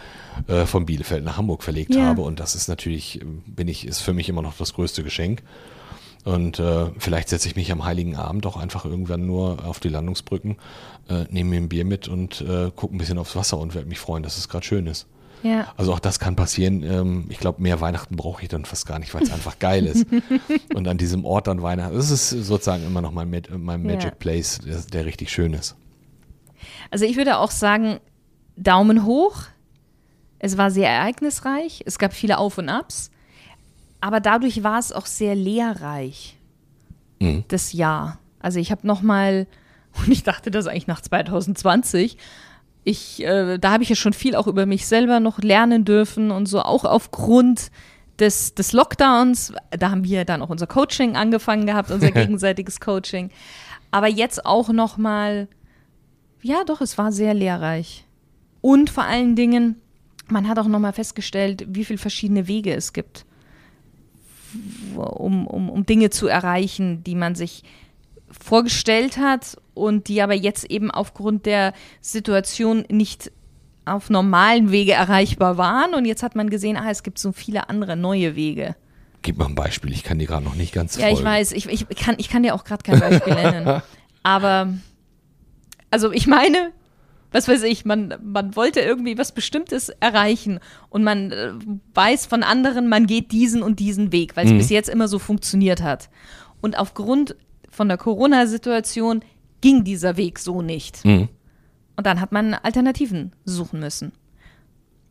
äh, 0.47 0.65
von 0.65 0.85
Bielefeld 0.85 1.23
nach 1.23 1.37
Hamburg 1.37 1.63
verlegt 1.63 1.93
Ja. 1.93 2.05
habe. 2.05 2.21
Und 2.21 2.39
das 2.39 2.55
ist 2.55 2.67
natürlich, 2.67 3.21
äh, 3.21 3.25
bin 3.45 3.67
ich, 3.67 3.85
ist 3.87 4.01
für 4.01 4.13
mich 4.13 4.29
immer 4.29 4.41
noch 4.41 4.55
das 4.57 4.73
größte 4.73 5.03
Geschenk. 5.03 5.41
Und 6.27 6.59
äh, 6.59 6.87
vielleicht 6.97 7.29
setze 7.29 7.47
ich 7.47 7.55
mich 7.55 7.71
am 7.71 7.85
Heiligen 7.85 8.17
Abend 8.17 8.45
auch 8.45 8.57
einfach 8.57 8.83
irgendwann 8.83 9.25
nur 9.25 9.63
auf 9.65 9.79
die 9.79 9.87
Landungsbrücken, 9.87 10.57
äh, 11.09 11.23
nehme 11.29 11.51
mir 11.51 11.57
ein 11.61 11.69
Bier 11.69 11.85
mit 11.85 12.07
und 12.09 12.41
äh, 12.41 12.69
gucke 12.75 12.93
ein 12.93 12.97
bisschen 12.97 13.17
aufs 13.17 13.35
Wasser 13.35 13.57
und 13.57 13.73
werde 13.75 13.87
mich 13.87 13.99
freuen, 13.99 14.23
dass 14.23 14.37
es 14.37 14.49
gerade 14.49 14.65
schön 14.65 14.87
ist. 14.87 15.07
Ja. 15.43 15.71
Also 15.77 15.93
auch 15.93 15.99
das 15.99 16.19
kann 16.19 16.35
passieren. 16.35 16.83
Ähm, 16.83 17.25
ich 17.29 17.37
glaube, 17.37 17.61
mehr 17.61 17.79
Weihnachten 17.79 18.17
brauche 18.17 18.41
ich 18.41 18.49
dann 18.49 18.65
fast 18.65 18.85
gar 18.87 18.99
nicht, 18.99 19.13
weil 19.13 19.23
es 19.23 19.31
einfach 19.31 19.57
geil 19.59 19.85
ist. 19.85 20.05
Und 20.75 20.87
an 20.87 20.97
diesem 20.97 21.23
Ort 21.23 21.47
dann 21.47 21.61
Weihnachten, 21.61 21.95
das 21.95 22.09
ist 22.09 22.29
sozusagen 22.31 22.85
immer 22.85 23.01
noch 23.01 23.11
mein, 23.11 23.29
Mag- 23.29 23.49
mein 23.57 23.85
Ja. 23.87 23.95
Magic 23.95 24.19
Place, 24.19 24.59
der, 24.65 24.79
der 24.81 25.05
richtig 25.05 25.31
schön 25.31 25.53
ist. 25.53 25.75
Also 26.91 27.05
ich 27.05 27.15
würde 27.15 27.37
auch 27.37 27.51
sagen, 27.51 27.99
Daumen 28.57 29.05
hoch. 29.05 29.43
Es 30.39 30.57
war 30.57 30.71
sehr 30.71 30.89
ereignisreich. 30.89 31.83
Es 31.85 31.97
gab 31.99 32.13
viele 32.13 32.37
Auf 32.37 32.57
und 32.57 32.67
Abs. 32.67 33.11
Aber 34.01 34.19
dadurch 34.19 34.63
war 34.63 34.79
es 34.79 34.91
auch 34.91 35.05
sehr 35.05 35.35
lehrreich, 35.35 36.35
Mhm. 37.19 37.43
das 37.47 37.73
Jahr. 37.73 38.19
Also 38.39 38.59
ich 38.59 38.71
habe 38.71 38.85
noch 38.85 39.01
mal, 39.01 39.47
und 39.97 40.09
ich 40.11 40.23
dachte 40.23 40.51
das 40.51 40.67
eigentlich 40.67 40.87
nach 40.87 41.01
2020, 41.01 42.17
ich, 42.83 43.23
äh, 43.23 43.57
da 43.57 43.71
habe 43.71 43.83
ich 43.83 43.89
ja 43.89 43.95
schon 43.95 44.13
viel 44.13 44.35
auch 44.35 44.47
über 44.47 44.65
mich 44.65 44.87
selber 44.87 45.19
noch 45.19 45.39
lernen 45.39 45.83
dürfen 45.83 46.31
und 46.31 46.45
so, 46.45 46.61
auch 46.61 46.85
aufgrund 46.85 47.71
des, 48.19 48.55
des 48.55 48.71
Lockdowns. 48.71 49.51
Da 49.71 49.91
haben 49.91 50.03
wir 50.05 50.23
dann 50.25 50.41
auch 50.41 50.49
unser 50.49 50.67
Coaching 50.67 51.15
angefangen 51.15 51.65
gehabt, 51.65 51.91
unser 51.91 52.11
gegenseitiges 52.11 52.79
Coaching. 52.79 53.29
Aber 53.91 54.07
jetzt 54.07 54.45
auch 54.45 54.69
noch 54.69 54.97
mal, 54.97 55.47
ja 56.41 56.63
doch, 56.65 56.79
es 56.81 56.97
war 56.97 57.11
sehr 57.11 57.33
lehrreich. 57.33 58.05
Und 58.61 58.89
vor 58.89 59.03
allen 59.03 59.35
Dingen, 59.35 59.81
man 60.29 60.47
hat 60.47 60.57
auch 60.59 60.67
noch 60.67 60.79
mal 60.79 60.93
festgestellt, 60.93 61.65
wie 61.67 61.83
viele 61.83 61.99
verschiedene 61.99 62.47
Wege 62.47 62.73
es 62.73 62.93
gibt, 62.93 63.25
um, 64.95 65.47
um, 65.47 65.69
um 65.69 65.85
Dinge 65.85 66.09
zu 66.09 66.27
erreichen, 66.27 67.03
die 67.03 67.15
man 67.15 67.35
sich 67.35 67.63
vorgestellt 68.29 69.17
hat 69.17 69.57
und 69.73 70.07
die 70.07 70.21
aber 70.21 70.33
jetzt 70.33 70.65
eben 70.65 70.91
aufgrund 70.91 71.45
der 71.45 71.73
Situation 72.01 72.85
nicht 72.89 73.31
auf 73.85 74.09
normalen 74.09 74.71
Wege 74.71 74.93
erreichbar 74.93 75.57
waren. 75.57 75.93
Und 75.93 76.05
jetzt 76.05 76.23
hat 76.23 76.35
man 76.35 76.49
gesehen, 76.49 76.77
ah, 76.77 76.89
es 76.89 77.03
gibt 77.03 77.19
so 77.19 77.31
viele 77.31 77.69
andere 77.69 77.95
neue 77.95 78.35
Wege. 78.35 78.75
Gib 79.21 79.37
mal 79.37 79.45
ein 79.45 79.55
Beispiel, 79.55 79.91
ich 79.91 80.03
kann 80.03 80.19
dir 80.19 80.27
gerade 80.27 80.43
noch 80.43 80.55
nicht 80.55 80.73
ganz 80.73 80.97
Ja, 80.97 81.07
ich 81.07 81.15
folgen. 81.15 81.25
weiß, 81.25 81.51
ich, 81.53 81.67
ich, 81.67 81.87
kann, 81.97 82.15
ich 82.17 82.29
kann 82.29 82.43
dir 82.43 82.53
auch 82.53 82.63
gerade 82.63 82.83
kein 82.83 82.99
Beispiel 82.99 83.33
nennen. 83.33 83.81
Aber, 84.23 84.73
also 85.89 86.11
ich 86.11 86.27
meine, 86.27 86.71
was 87.31 87.47
weiß 87.47 87.63
ich, 87.63 87.85
man, 87.85 88.15
man 88.23 88.55
wollte 88.55 88.79
irgendwie 88.79 89.17
was 89.17 89.31
Bestimmtes 89.31 89.89
erreichen 89.89 90.59
und 90.89 91.03
man 91.03 91.31
äh, 91.31 91.53
weiß 91.93 92.25
von 92.25 92.43
anderen, 92.43 92.87
man 92.87 93.05
geht 93.05 93.31
diesen 93.31 93.61
und 93.63 93.79
diesen 93.79 94.11
Weg, 94.11 94.37
weil 94.37 94.45
es 94.45 94.53
bis 94.53 94.69
jetzt 94.69 94.89
immer 94.89 95.07
so 95.07 95.19
funktioniert 95.19 95.81
hat. 95.81 96.09
Und 96.61 96.77
aufgrund 96.79 97.35
von 97.69 97.87
der 97.87 97.97
Corona-Situation 97.97 99.23
ging 99.61 99.83
dieser 99.83 100.17
Weg 100.17 100.39
so 100.39 100.61
nicht. 100.61 101.03
Mhm. 101.03 101.29
Und 101.95 102.05
dann 102.05 102.21
hat 102.21 102.31
man 102.31 102.53
Alternativen 102.53 103.33
suchen 103.43 103.79
müssen. 103.79 104.11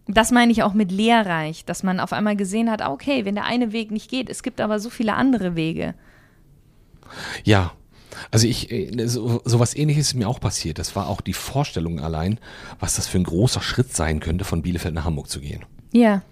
Das 0.09 0.31
meine 0.31 0.53
ich 0.53 0.63
auch 0.63 0.73
mit 0.73 0.93
lehrreich, 0.93 1.65
dass 1.65 1.83
man 1.83 1.99
auf 1.99 2.13
einmal 2.13 2.37
gesehen 2.37 2.71
hat, 2.71 2.81
okay, 2.81 3.25
wenn 3.25 3.35
der 3.35 3.45
eine 3.45 3.73
Weg 3.73 3.91
nicht 3.91 4.09
geht, 4.09 4.31
es 4.31 4.45
gibt 4.45 4.61
aber 4.61 4.79
so 4.79 4.89
viele 4.89 5.15
andere 5.15 5.57
Wege. 5.57 5.95
Ja, 7.45 7.73
also 8.31 8.47
ich, 8.47 8.71
äh, 8.71 9.07
so, 9.07 9.41
so 9.45 9.59
was 9.61 9.75
ähnliches 9.77 10.09
ist 10.09 10.15
mir 10.15 10.29
auch 10.29 10.41
passiert. 10.41 10.79
Das 10.79 10.97
war 10.97 11.09
auch 11.09 11.21
die 11.21 11.33
Vorstellung 11.33 12.01
allein, 12.01 12.39
was 12.81 12.97
das 12.97 13.07
für 13.07 13.19
ein 13.19 13.25
großer 13.25 13.61
Schritt 13.63 13.95
sein 13.95 14.21
könnte, 14.21 14.45
von 14.45 14.63
Bielefeld 14.63 14.95
nach 14.95 15.05
Hamburg 15.05 15.29
zu 15.29 15.41
gehen. 15.41 15.65
Ja, 15.93 16.23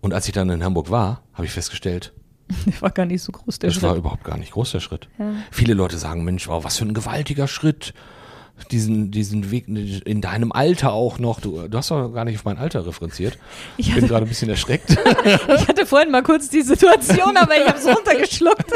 Und 0.00 0.14
als 0.14 0.26
ich 0.26 0.32
dann 0.32 0.48
in 0.50 0.62
Hamburg 0.64 0.90
war, 0.90 1.22
habe 1.34 1.46
ich 1.46 1.52
festgestellt, 1.52 2.12
der 2.66 2.80
war 2.80 2.90
gar 2.90 3.06
nicht 3.06 3.22
so 3.22 3.32
groß, 3.32 3.58
der 3.58 3.70
das 3.70 3.82
war 3.82 3.90
Schritt. 3.90 3.98
überhaupt 3.98 4.24
gar 4.24 4.36
nicht 4.38 4.52
groß, 4.52 4.70
der 4.72 4.80
Schritt. 4.80 5.08
Ja. 5.18 5.32
Viele 5.50 5.74
Leute 5.74 5.98
sagen, 5.98 6.22
Mensch, 6.24 6.46
wow, 6.48 6.62
was 6.64 6.76
für 6.78 6.84
ein 6.84 6.94
gewaltiger 6.94 7.48
Schritt. 7.48 7.92
Diesen, 8.70 9.10
diesen 9.10 9.50
Weg 9.50 9.68
in 9.68 10.22
deinem 10.22 10.50
Alter 10.50 10.94
auch 10.94 11.18
noch. 11.18 11.40
Du, 11.40 11.68
du 11.68 11.76
hast 11.76 11.90
doch 11.90 12.08
gar 12.08 12.24
nicht 12.24 12.36
auf 12.38 12.44
mein 12.46 12.56
Alter 12.56 12.86
referenziert. 12.86 13.36
Ich 13.76 13.88
Ich 13.88 13.94
bin 13.94 14.04
hatte, 14.04 14.10
gerade 14.10 14.24
ein 14.24 14.28
bisschen 14.30 14.48
erschreckt. 14.48 14.92
ich 15.26 15.68
hatte 15.68 15.84
vorhin 15.84 16.10
mal 16.10 16.22
kurz 16.22 16.48
die 16.48 16.62
Situation, 16.62 17.36
aber 17.36 17.54
ich 17.60 17.68
habe 17.68 17.78
es 17.78 17.86
runtergeschluckt. 17.86 18.72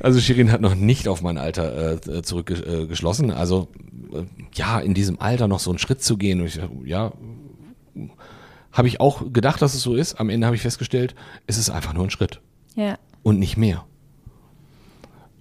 Also 0.00 0.20
Shirin 0.20 0.52
hat 0.52 0.60
noch 0.60 0.74
nicht 0.74 1.08
auf 1.08 1.22
mein 1.22 1.38
Alter 1.38 2.06
äh, 2.06 2.22
zurückgeschlossen. 2.22 3.30
Also 3.30 3.68
äh, 4.12 4.22
ja, 4.54 4.80
in 4.80 4.94
diesem 4.94 5.20
Alter 5.20 5.48
noch 5.48 5.60
so 5.60 5.70
einen 5.70 5.78
Schritt 5.78 6.02
zu 6.02 6.16
gehen. 6.16 6.44
Ich, 6.44 6.60
ja, 6.84 7.12
habe 8.72 8.88
ich 8.88 9.00
auch 9.00 9.32
gedacht, 9.32 9.62
dass 9.62 9.74
es 9.74 9.82
so 9.82 9.94
ist. 9.94 10.20
Am 10.20 10.28
Ende 10.28 10.46
habe 10.46 10.56
ich 10.56 10.62
festgestellt, 10.62 11.14
es 11.46 11.58
ist 11.58 11.70
einfach 11.70 11.94
nur 11.94 12.04
ein 12.04 12.10
Schritt 12.10 12.40
Ja, 12.74 12.98
und 13.22 13.38
nicht 13.38 13.56
mehr. 13.56 13.84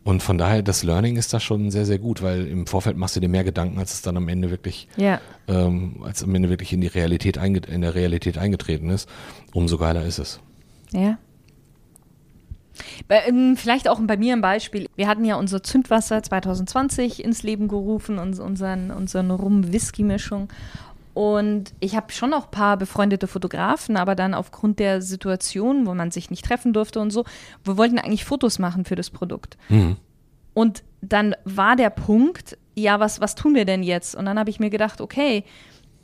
Und 0.05 0.21
von 0.21 0.37
daher, 0.37 0.61
das 0.61 0.83
Learning 0.83 1.17
ist 1.17 1.33
da 1.33 1.39
schon 1.39 1.71
sehr, 1.71 1.85
sehr 1.87 1.97
gut, 1.97 2.21
weil 2.21 2.45
im 2.45 2.67
Vorfeld 2.67 2.95
machst 2.95 3.15
du 3.15 3.19
dir 3.19 3.27
mehr 3.27 3.43
Gedanken, 3.43 3.79
als 3.79 3.91
es 3.91 4.03
dann 4.03 4.15
am 4.17 4.29
Ende 4.29 4.51
wirklich, 4.51 4.87
ja. 4.97 5.19
ähm, 5.47 6.03
als 6.03 6.23
am 6.23 6.35
Ende 6.35 6.49
wirklich 6.49 6.71
in 6.73 6.81
die 6.81 6.87
Realität 6.87 7.37
in 7.37 7.81
der 7.81 7.95
Realität 7.95 8.37
eingetreten 8.37 8.91
ist. 8.91 9.09
Umso 9.51 9.79
geiler 9.79 10.05
ist 10.05 10.19
es. 10.19 10.39
Ja. 10.91 11.17
Bei, 13.07 13.23
ähm, 13.27 13.55
vielleicht 13.57 13.87
auch 13.89 13.99
bei 14.01 14.17
mir 14.17 14.33
ein 14.33 14.41
Beispiel. 14.41 14.87
Wir 14.95 15.07
hatten 15.07 15.25
ja 15.25 15.35
unser 15.35 15.63
Zündwasser 15.63 16.21
2020 16.21 17.23
ins 17.23 17.43
Leben 17.43 17.67
gerufen, 17.67 18.19
uns, 18.19 18.39
unseren, 18.39 18.91
unseren 18.91 19.31
Rum-Whisky-Mischung. 19.31 20.49
Und 21.13 21.73
ich 21.79 21.95
habe 21.95 22.11
schon 22.11 22.31
noch 22.31 22.45
ein 22.45 22.51
paar 22.51 22.75
befreundete 22.75 23.27
Fotografen, 23.27 23.95
aber 23.95 24.15
dann 24.15 24.33
aufgrund 24.33 24.79
der 24.79 25.01
Situation, 25.01 25.87
wo 25.87 25.93
man 25.93 26.11
sich 26.11 26.29
nicht 26.29 26.43
treffen 26.43 26.73
durfte 26.73 26.99
und 26.99 27.11
so, 27.11 27.23
wir 27.63 27.77
wollten 27.77 27.97
eigentlich 27.97 28.25
Fotos 28.25 28.59
machen 28.59 28.83
für 28.83 28.95
das 28.95 29.09
Produkt. 29.09 29.57
Mhm. 29.69 29.95
Und 30.53 30.83
dann 31.01 31.35
war 31.45 31.77
der 31.77 31.89
Punkt, 31.89 32.57
ja, 32.75 32.99
was, 32.99 33.21
was 33.21 33.35
tun 33.35 33.55
wir 33.55 33.63
denn 33.63 33.81
jetzt? 33.81 34.15
Und 34.15 34.25
dann 34.25 34.37
habe 34.37 34.49
ich 34.49 34.59
mir 34.59 34.69
gedacht, 34.69 34.99
okay, 34.99 35.45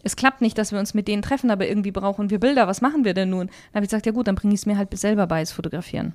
es 0.04 0.16
klappt 0.16 0.42
nicht, 0.42 0.58
dass 0.58 0.72
wir 0.72 0.80
uns 0.80 0.94
mit 0.94 1.08
denen 1.08 1.22
treffen, 1.22 1.52
aber 1.52 1.68
irgendwie 1.68 1.92
brauchen 1.92 2.30
wir 2.30 2.40
Bilder. 2.40 2.68
Was 2.68 2.82
machen 2.82 3.04
wir 3.04 3.14
denn 3.14 3.30
nun? 3.30 3.48
Dann 3.48 3.76
habe 3.76 3.86
ich 3.86 3.90
gesagt, 3.90 4.06
ja 4.06 4.12
gut, 4.12 4.28
dann 4.28 4.36
bringe 4.36 4.54
ich 4.54 4.62
es 4.62 4.66
mir 4.66 4.78
halt 4.78 4.98
selber 4.98 5.28
bei, 5.28 5.42
das 5.42 5.52
Fotografieren. 5.52 6.14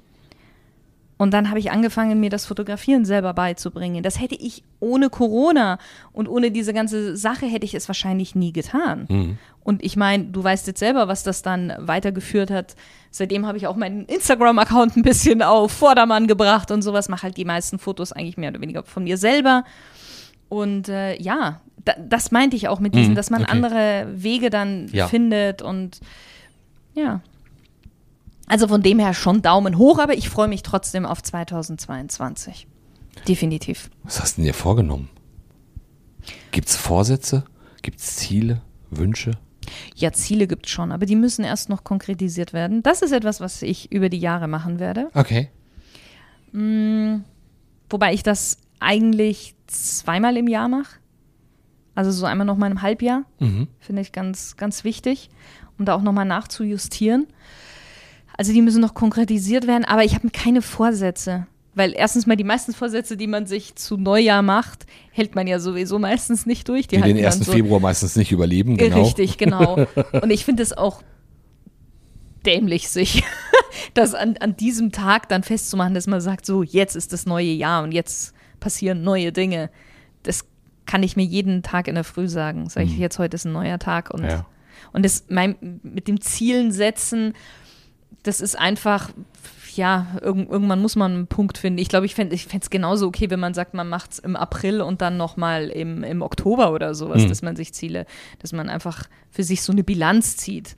Und 1.19 1.33
dann 1.33 1.49
habe 1.49 1.59
ich 1.59 1.71
angefangen, 1.71 2.21
mir 2.21 2.29
das 2.29 2.45
Fotografieren 2.45 3.07
selber 3.07 3.33
beizubringen. 3.33 4.03
Das 4.03 4.21
hätte 4.21 4.35
ich 4.35 4.63
ohne 4.81 5.09
Corona 5.09 5.79
und 6.13 6.29
ohne 6.29 6.51
diese 6.51 6.75
ganze 6.75 7.17
Sache 7.17 7.47
hätte 7.47 7.65
ich 7.65 7.75
es 7.75 7.89
wahrscheinlich 7.89 8.35
nie 8.35 8.53
getan. 8.53 9.07
Mhm. 9.09 9.39
Und 9.65 9.83
ich 9.83 9.97
meine, 9.97 10.25
du 10.25 10.45
weißt 10.45 10.67
jetzt 10.67 10.79
selber, 10.79 11.09
was 11.09 11.23
das 11.23 11.41
dann 11.43 11.73
weitergeführt 11.79 12.51
hat. 12.51 12.77
Seitdem 13.11 13.47
habe 13.47 13.57
ich 13.57 13.67
auch 13.67 13.77
meinen 13.77 14.05
Instagram-Account 14.05 14.97
ein 14.99 15.03
bisschen 15.03 15.43
auf 15.43 15.73
Vordermann 15.73 16.27
gebracht 16.27 16.71
und 16.71 16.83
sowas. 16.83 17.09
Mache 17.09 17.23
halt 17.25 17.37
die 17.39 17.47
meisten 17.47 17.79
Fotos 17.79 18.13
eigentlich 18.13 18.37
mehr 18.37 18.51
oder 18.51 18.61
weniger 18.61 18.83
von 18.83 19.05
mir 19.05 19.17
selber. 19.17 19.65
Und 20.51 20.89
äh, 20.91 21.21
ja, 21.21 21.61
da, 21.85 21.95
das 21.99 22.31
meinte 22.31 22.57
ich 22.57 22.69
auch 22.69 22.79
mit 22.79 22.95
diesen, 22.95 23.13
Mhm, 23.13 23.17
dass 23.17 23.31
man 23.31 23.43
okay. 23.43 23.51
andere 23.53 24.07
Wege 24.13 24.51
dann 24.51 24.89
Ja. 24.93 25.09
findet 25.09 25.63
und 25.63 25.99
ja. 26.95 27.21
Also 28.47 28.69
von 28.69 28.83
dem 28.83 28.99
her 28.99 29.15
schon 29.15 29.43
Daumen 29.43 29.77
hoch, 29.77 29.99
aber 29.99 30.17
ich 30.17 30.29
freue 30.29 30.49
mich 30.49 30.63
trotzdem 30.63 31.05
auf 31.05 31.23
2022. 31.23 32.67
Definitiv. 33.27 33.91
Was 34.05 34.21
hast 34.21 34.37
du 34.37 34.43
denn 34.43 34.47
dir 34.47 34.55
vorgenommen? 34.55 35.09
Gibt's 36.53 36.77
Vorsätze? 36.77 37.45
Gibt's 37.83 38.17
Ziele? 38.17 38.63
Wünsche? 38.91 39.33
Ja, 39.97 40.13
Ziele 40.13 40.47
gibt 40.47 40.67
es 40.67 40.73
schon, 40.73 40.93
aber 40.93 41.07
die 41.07 41.17
müssen 41.17 41.45
erst 41.45 41.69
noch 41.69 41.83
konkretisiert 41.83 42.53
werden. 42.53 42.83
Das 42.83 43.03
ist 43.03 43.13
etwas, 43.13 43.41
was 43.41 43.63
ich 43.63 43.91
über 43.91 44.09
die 44.09 44.19
Jahre 44.19 44.47
machen 44.47 44.79
werde. 44.79 45.09
Okay. 45.15 45.51
Mm, 46.53 47.25
wobei 47.91 48.15
ich 48.15 48.23
das 48.23 48.59
eigentlich 48.79 49.55
zweimal 49.67 50.37
im 50.37 50.47
Jahr 50.47 50.69
mache. 50.69 50.97
Also 51.95 52.11
so 52.11 52.27
einmal 52.27 52.47
noch 52.47 52.57
mal 52.57 52.71
im 52.71 52.83
Halbjahr. 52.83 53.25
Mhm. 53.41 53.69
Finde 53.81 54.03
ich 54.03 54.13
ganz, 54.13 54.57
ganz 54.57 54.85
wichtig, 54.85 55.31
um 55.79 55.85
da 55.85 55.95
auch 55.95 56.03
noch 56.03 56.13
mal 56.13 56.25
nachzujustieren. 56.25 57.27
Also 58.37 58.53
die 58.53 58.63
müssen 58.63 58.81
noch 58.81 58.95
konkretisiert 58.95 59.67
werden, 59.67 59.85
aber 59.85 60.05
ich 60.05 60.15
habe 60.15 60.31
keine 60.31 60.63
Vorsätze. 60.63 61.47
Weil 61.75 61.93
erstens 61.95 62.27
mal 62.27 62.37
die 62.37 62.45
meisten 62.45 62.73
Vorsätze, 62.73 63.19
die 63.19 63.27
man 63.27 63.47
sich 63.47 63.77
zu 63.77 63.99
Neujahr 63.99 64.41
macht, 64.41 64.87
hält 65.13 65.35
man 65.35 65.47
ja 65.47 65.59
sowieso 65.59 65.99
meistens 65.99 66.47
nicht 66.47 66.69
durch. 66.69 66.89
Die, 66.89 66.97
die 66.97 67.13
den 67.13 67.25
1. 67.25 67.41
So 67.41 67.53
Februar 67.53 67.81
meistens 67.81 68.17
nicht 68.17 68.33
überleben, 68.33 68.79
genau. 68.79 69.03
Richtig, 69.03 69.37
genau. 69.37 69.87
Und 70.23 70.31
ich 70.31 70.47
finde 70.47 70.63
es 70.63 70.73
auch 70.73 71.03
dämlich, 72.47 72.89
sich 72.89 73.25
das 73.95 74.15
an, 74.15 74.37
an 74.39 74.57
diesem 74.57 74.91
Tag 74.91 75.29
dann 75.29 75.43
festzumachen, 75.43 75.93
dass 75.93 76.07
man 76.07 76.23
sagt, 76.23 76.47
so, 76.47 76.63
jetzt 76.63 76.97
ist 76.97 77.13
das 77.13 77.27
neue 77.27 77.51
Jahr 77.51 77.83
und 77.83 77.93
jetzt 77.93 78.33
passieren 78.61 79.03
neue 79.03 79.33
Dinge. 79.33 79.69
Das 80.23 80.47
kann 80.87 81.03
ich 81.03 81.17
mir 81.17 81.25
jeden 81.25 81.63
Tag 81.63 81.89
in 81.89 81.95
der 81.95 82.05
Früh 82.05 82.29
sagen. 82.29 82.69
Sag 82.71 82.85
ich, 82.85 82.95
mhm. 82.95 83.01
jetzt 83.01 83.19
heute 83.19 83.35
ist 83.35 83.45
ein 83.45 83.53
neuer 83.53 83.79
Tag 83.79 84.11
und, 84.11 84.25
ja. 84.25 84.47
und 84.93 85.05
das 85.05 85.25
mein, 85.29 85.81
mit 85.83 86.09
dem 86.09 86.21
Zielen 86.21 86.73
setzen, 86.73 87.35
das 88.27 88.41
ist 88.41 88.59
einfach, 88.59 89.11
ja, 89.75 90.07
irg 90.23 90.51
irgendwann 90.51 90.81
muss 90.81 90.97
man 90.97 91.13
einen 91.13 91.27
Punkt 91.27 91.59
finden. 91.59 91.79
Ich 91.79 91.89
glaube, 91.89 92.07
ich 92.07 92.15
fände 92.15 92.35
es 92.35 92.71
genauso 92.71 93.07
okay, 93.07 93.31
wenn 93.31 93.41
man 93.41 93.55
sagt, 93.55 93.75
man 93.75 93.89
macht 93.89 94.13
es 94.13 94.19
im 94.19 94.37
April 94.37 94.81
und 94.81 95.01
dann 95.01 95.17
nochmal 95.17 95.69
im, 95.69 96.03
im 96.03 96.23
Oktober 96.23 96.73
oder 96.73 96.95
sowas, 96.95 97.23
mhm. 97.23 97.29
dass 97.29 97.43
man 97.43 97.57
sich 97.57 97.73
Ziele, 97.73 98.07
dass 98.41 98.53
man 98.53 98.69
einfach 98.69 99.05
für 99.31 99.45
sich 99.45 99.63
so 99.63 99.73
eine 99.73 99.85
Bilanz 99.85 100.37
zieht. 100.37 100.77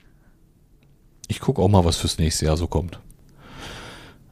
Ich 1.27 1.39
gucke 1.39 1.61
auch 1.61 1.69
mal, 1.69 1.85
was 1.85 1.97
fürs 1.97 2.17
nächste 2.17 2.45
Jahr 2.45 2.57
so 2.57 2.67
kommt. 2.67 2.99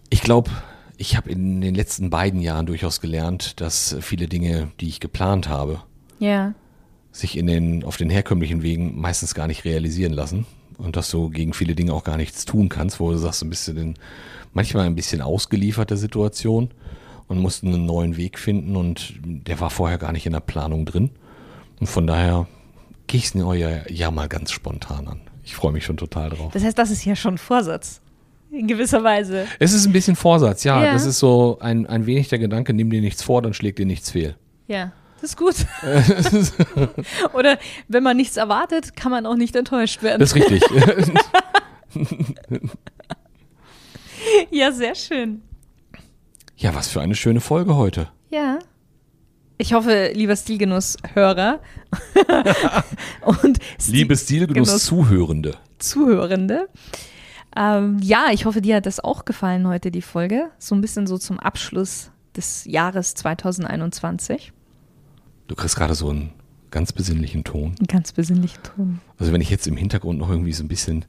Ich 0.10 0.22
glaube, 0.22 0.52
ich 0.98 1.16
habe 1.16 1.30
in 1.30 1.62
den 1.62 1.76
letzten 1.76 2.10
beiden 2.10 2.42
Jahren 2.42 2.66
durchaus 2.66 3.02
gelernt, 3.02 3.62
dass 3.62 3.96
viele 4.02 4.28
Dinge, 4.28 4.72
die 4.80 4.88
ich 4.88 5.00
geplant 5.00 5.48
habe, 5.48 5.82
ja. 6.20 6.54
sich 7.12 7.38
in 7.38 7.46
den, 7.46 7.84
auf 7.84 7.98
den 7.98 8.10
herkömmlichen 8.10 8.64
Wegen 8.64 9.00
meistens 9.00 9.36
gar 9.36 9.48
nicht 9.48 9.64
realisieren 9.64 10.14
lassen. 10.14 10.46
Und 10.78 10.96
dass 10.96 11.10
du 11.10 11.30
gegen 11.30 11.54
viele 11.54 11.76
Dinge 11.76 11.94
auch 11.94 12.04
gar 12.04 12.18
nichts 12.18 12.46
tun 12.46 12.70
kannst, 12.70 13.00
wo 13.00 13.12
du 13.12 13.18
sagst, 13.18 13.42
du 13.42 13.50
bist 13.50 13.68
in, 13.68 13.96
manchmal 14.54 14.86
ein 14.86 14.96
bisschen 14.96 15.22
ausgeliefert 15.22 15.90
der 15.90 15.98
Situation 15.98 16.70
und 17.28 17.40
musst 17.40 17.64
einen 17.64 17.86
neuen 17.86 18.18
Weg 18.18 18.40
finden 18.40 18.76
und 18.76 19.14
der 19.24 19.60
war 19.60 19.70
vorher 19.70 19.98
gar 19.98 20.12
nicht 20.12 20.26
in 20.26 20.34
der 20.34 20.40
Planung 20.40 20.86
drin. 20.86 21.12
Und 21.80 21.88
von 21.88 22.08
daher 22.08 22.48
gehe 23.08 23.20
ich 23.20 23.34
es 23.34 23.36
euer 23.36 23.90
Jahr 23.90 24.12
mal 24.12 24.28
ganz 24.28 24.52
spontan 24.52 25.08
an. 25.08 25.22
Ich 25.44 25.56
freue 25.56 25.72
mich 25.72 25.86
schon 25.86 25.98
total 25.98 26.30
drauf. 26.30 26.52
Das 26.54 26.64
heißt, 26.64 26.78
das 26.78 26.92
ist 26.92 27.06
ja 27.06 27.16
schon 27.16 27.38
Vorsatz. 27.38 28.02
In 28.52 28.68
gewisser 28.68 29.04
Weise. 29.04 29.46
Es 29.60 29.74
ist 29.74 29.86
ein 29.86 29.92
bisschen 29.92 30.16
Vorsatz, 30.16 30.64
ja. 30.64 30.84
ja. 30.84 30.94
Das 30.94 31.06
ist 31.06 31.20
so 31.20 31.58
ein, 31.60 31.86
ein 31.86 32.06
wenig 32.06 32.30
der 32.30 32.40
Gedanke, 32.40 32.74
nimm 32.74 32.90
dir 32.90 33.02
nichts 33.02 33.22
vor, 33.22 33.42
dann 33.42 33.54
schlägt 33.54 33.80
dir 33.80 33.86
nichts 33.86 34.12
fehl. 34.12 34.36
Ja, 34.68 34.92
das 35.22 35.32
ist 35.32 35.38
gut. 35.38 35.56
Oder 37.34 37.58
wenn 37.88 38.04
man 38.04 38.18
nichts 38.18 38.38
erwartet, 38.38 38.96
kann 38.96 39.12
man 39.12 39.26
auch 39.26 39.36
nicht 39.36 39.56
enttäuscht 39.56 40.04
werden. 40.04 40.20
Das 40.20 40.34
ist 40.34 40.36
richtig. 40.36 40.64
ja, 44.52 44.72
sehr 44.72 44.96
schön. 44.96 45.42
Ja, 46.56 46.74
was 46.76 46.88
für 46.88 47.02
eine 47.02 47.16
schöne 47.16 47.40
Folge 47.40 47.76
heute. 47.76 48.10
Ja. 48.30 48.60
Ich 49.60 49.74
hoffe, 49.74 50.12
lieber 50.14 50.36
Stilgenuss-Hörer 50.36 51.60
und 53.26 53.60
Stil 53.80 53.96
liebe 53.96 54.16
Stilgenuss-Zuhörende. 54.16 55.56
Zuhörende. 55.80 56.68
Ähm, 57.56 57.98
ja, 58.04 58.28
ich 58.32 58.46
hoffe, 58.46 58.62
dir 58.62 58.76
hat 58.76 58.86
das 58.86 59.00
auch 59.00 59.26
gefallen 59.26 59.68
heute, 59.68 59.90
die 59.90 60.04
Folge. 60.04 60.52
So 60.60 60.76
ein 60.76 60.82
bisschen 60.82 61.08
so 61.08 61.18
zum 61.18 61.40
Abschluss 61.40 62.12
des 62.36 62.66
Jahres 62.66 63.16
2021. 63.16 64.54
Du 65.48 65.56
kriegst 65.56 65.76
gerade 65.76 65.96
so 65.96 66.10
einen 66.10 66.32
ganz 66.72 66.92
besinnlichen 66.92 67.44
Ton. 67.44 67.76
Einen 67.78 67.88
ganz 67.88 68.12
besinnlichen 68.12 68.62
Ton. 68.64 69.00
Also 69.18 69.32
wenn 69.32 69.42
ich 69.42 69.50
jetzt 69.50 69.68
im 69.68 69.78
Hintergrund 69.78 70.20
noch 70.20 70.30
irgendwie 70.30 70.54
so 70.54 70.64
ein 70.64 70.68
bisschen 70.68 71.06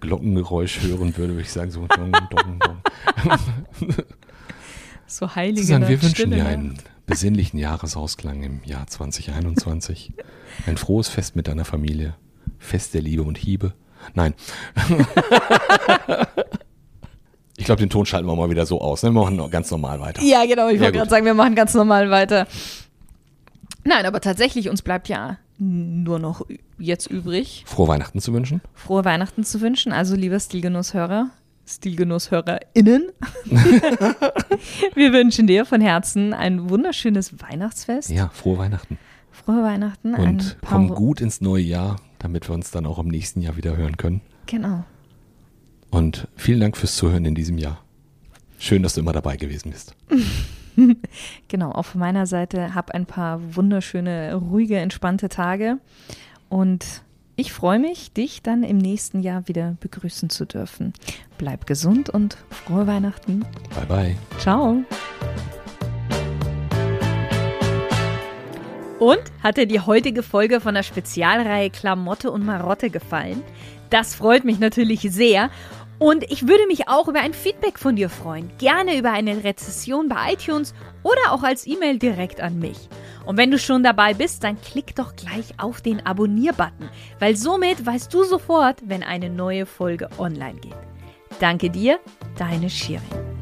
Glockengeräusch 0.00 0.82
hören 0.82 1.16
würde, 1.16 1.34
würde 1.34 1.42
ich 1.42 1.52
sagen 1.52 1.70
so 1.70 1.86
dong, 1.86 2.12
dong, 2.12 2.58
dong. 2.58 2.82
so 5.06 5.34
heilige 5.34 5.62
Susanne, 5.62 5.88
wir 5.88 6.02
wünschen 6.02 6.32
dir 6.32 6.46
einen 6.46 6.78
besinnlichen 7.06 7.58
Jahresausklang 7.58 8.42
im 8.42 8.60
Jahr 8.64 8.86
2021. 8.86 10.12
Ein 10.66 10.76
frohes 10.76 11.08
Fest 11.08 11.36
mit 11.36 11.46
deiner 11.46 11.64
Familie. 11.64 12.14
Fest 12.58 12.94
der 12.94 13.02
Liebe 13.02 13.22
und 13.22 13.38
Hiebe. 13.38 13.72
Nein. 14.14 14.34
ich 17.56 17.64
glaube, 17.64 17.80
den 17.80 17.90
Ton 17.90 18.06
schalten 18.06 18.26
wir 18.26 18.34
mal 18.34 18.50
wieder 18.50 18.66
so 18.66 18.80
aus. 18.80 19.02
Ne? 19.02 19.10
Wir 19.10 19.20
machen 19.20 19.50
ganz 19.50 19.70
normal 19.70 20.00
weiter. 20.00 20.22
Ja, 20.22 20.44
genau. 20.44 20.68
Ich 20.68 20.80
wollte 20.80 20.98
gerade 20.98 21.10
sagen, 21.10 21.24
wir 21.24 21.34
machen 21.34 21.54
ganz 21.54 21.74
normal 21.74 22.10
weiter. 22.10 22.48
Nein, 23.86 24.04
aber 24.04 24.20
tatsächlich, 24.20 24.68
uns 24.68 24.82
bleibt 24.82 25.08
ja 25.08 25.38
nur 25.58 26.18
noch 26.18 26.44
jetzt 26.78 27.06
übrig. 27.06 27.62
Frohe 27.66 27.88
Weihnachten 27.88 28.20
zu 28.20 28.32
wünschen. 28.32 28.60
Frohe 28.74 29.04
Weihnachten 29.04 29.44
zu 29.44 29.60
wünschen. 29.60 29.92
Also, 29.92 30.16
lieber 30.16 30.40
Stilgenusshörer, 30.40 31.30
StilgenusshörerInnen. 31.66 33.12
Wir 34.94 35.12
wünschen 35.12 35.46
dir 35.46 35.64
von 35.64 35.80
Herzen 35.80 36.34
ein 36.34 36.68
wunderschönes 36.68 37.40
Weihnachtsfest. 37.40 38.10
Ja, 38.10 38.28
frohe 38.30 38.58
Weihnachten. 38.58 38.98
Frohe 39.30 39.62
Weihnachten. 39.62 40.14
Und 40.14 40.56
komm 40.66 40.88
gut 40.88 41.20
ins 41.20 41.40
neue 41.40 41.62
Jahr, 41.62 41.96
damit 42.18 42.48
wir 42.48 42.54
uns 42.54 42.72
dann 42.72 42.86
auch 42.86 42.98
im 42.98 43.08
nächsten 43.08 43.40
Jahr 43.40 43.56
wieder 43.56 43.76
hören 43.76 43.96
können. 43.96 44.20
Genau. 44.46 44.84
Und 45.90 46.26
vielen 46.34 46.60
Dank 46.60 46.76
fürs 46.76 46.96
Zuhören 46.96 47.24
in 47.24 47.36
diesem 47.36 47.56
Jahr. 47.58 47.80
Schön, 48.58 48.82
dass 48.82 48.94
du 48.94 49.00
immer 49.00 49.12
dabei 49.12 49.36
gewesen 49.36 49.70
bist. 49.70 49.94
genau, 51.48 51.72
auch 51.72 51.84
von 51.84 52.00
meiner 52.00 52.26
Seite 52.26 52.74
hab 52.74 52.90
ein 52.90 53.06
paar 53.06 53.56
wunderschöne, 53.56 54.34
ruhige, 54.34 54.78
entspannte 54.78 55.28
Tage 55.28 55.78
und 56.48 57.02
ich 57.38 57.52
freue 57.52 57.78
mich, 57.78 58.12
dich 58.12 58.42
dann 58.42 58.62
im 58.62 58.78
nächsten 58.78 59.20
Jahr 59.20 59.46
wieder 59.46 59.76
begrüßen 59.80 60.30
zu 60.30 60.46
dürfen. 60.46 60.94
Bleib 61.36 61.66
gesund 61.66 62.08
und 62.08 62.38
frohe 62.48 62.86
Weihnachten. 62.86 63.40
Bye 63.74 63.86
bye. 63.86 64.16
Ciao. 64.38 64.82
Und 68.98 69.20
hat 69.42 69.58
dir 69.58 69.66
die 69.66 69.80
heutige 69.80 70.22
Folge 70.22 70.62
von 70.62 70.74
der 70.74 70.82
Spezialreihe 70.82 71.68
Klamotte 71.68 72.30
und 72.30 72.46
Marotte 72.46 72.88
gefallen? 72.88 73.42
Das 73.90 74.14
freut 74.14 74.44
mich 74.44 74.58
natürlich 74.58 75.02
sehr. 75.02 75.50
Und 75.98 76.30
ich 76.30 76.46
würde 76.46 76.66
mich 76.66 76.88
auch 76.88 77.08
über 77.08 77.20
ein 77.20 77.32
Feedback 77.32 77.78
von 77.78 77.96
dir 77.96 78.10
freuen. 78.10 78.50
Gerne 78.58 78.98
über 78.98 79.12
eine 79.12 79.44
Rezession 79.44 80.08
bei 80.08 80.34
iTunes 80.34 80.74
oder 81.02 81.32
auch 81.32 81.42
als 81.42 81.66
E-Mail 81.66 81.98
direkt 81.98 82.40
an 82.40 82.58
mich. 82.58 82.88
Und 83.24 83.36
wenn 83.36 83.50
du 83.50 83.58
schon 83.58 83.82
dabei 83.82 84.14
bist, 84.14 84.44
dann 84.44 84.60
klick 84.60 84.94
doch 84.94 85.16
gleich 85.16 85.54
auf 85.58 85.80
den 85.80 86.04
Abonnier-Button, 86.04 86.90
weil 87.18 87.36
somit 87.36 87.84
weißt 87.84 88.12
du 88.12 88.24
sofort, 88.24 88.82
wenn 88.84 89.02
eine 89.02 89.30
neue 89.30 89.66
Folge 89.66 90.08
online 90.18 90.60
geht. 90.60 90.76
Danke 91.40 91.70
dir, 91.70 91.98
deine 92.38 92.70
Shirin. 92.70 93.35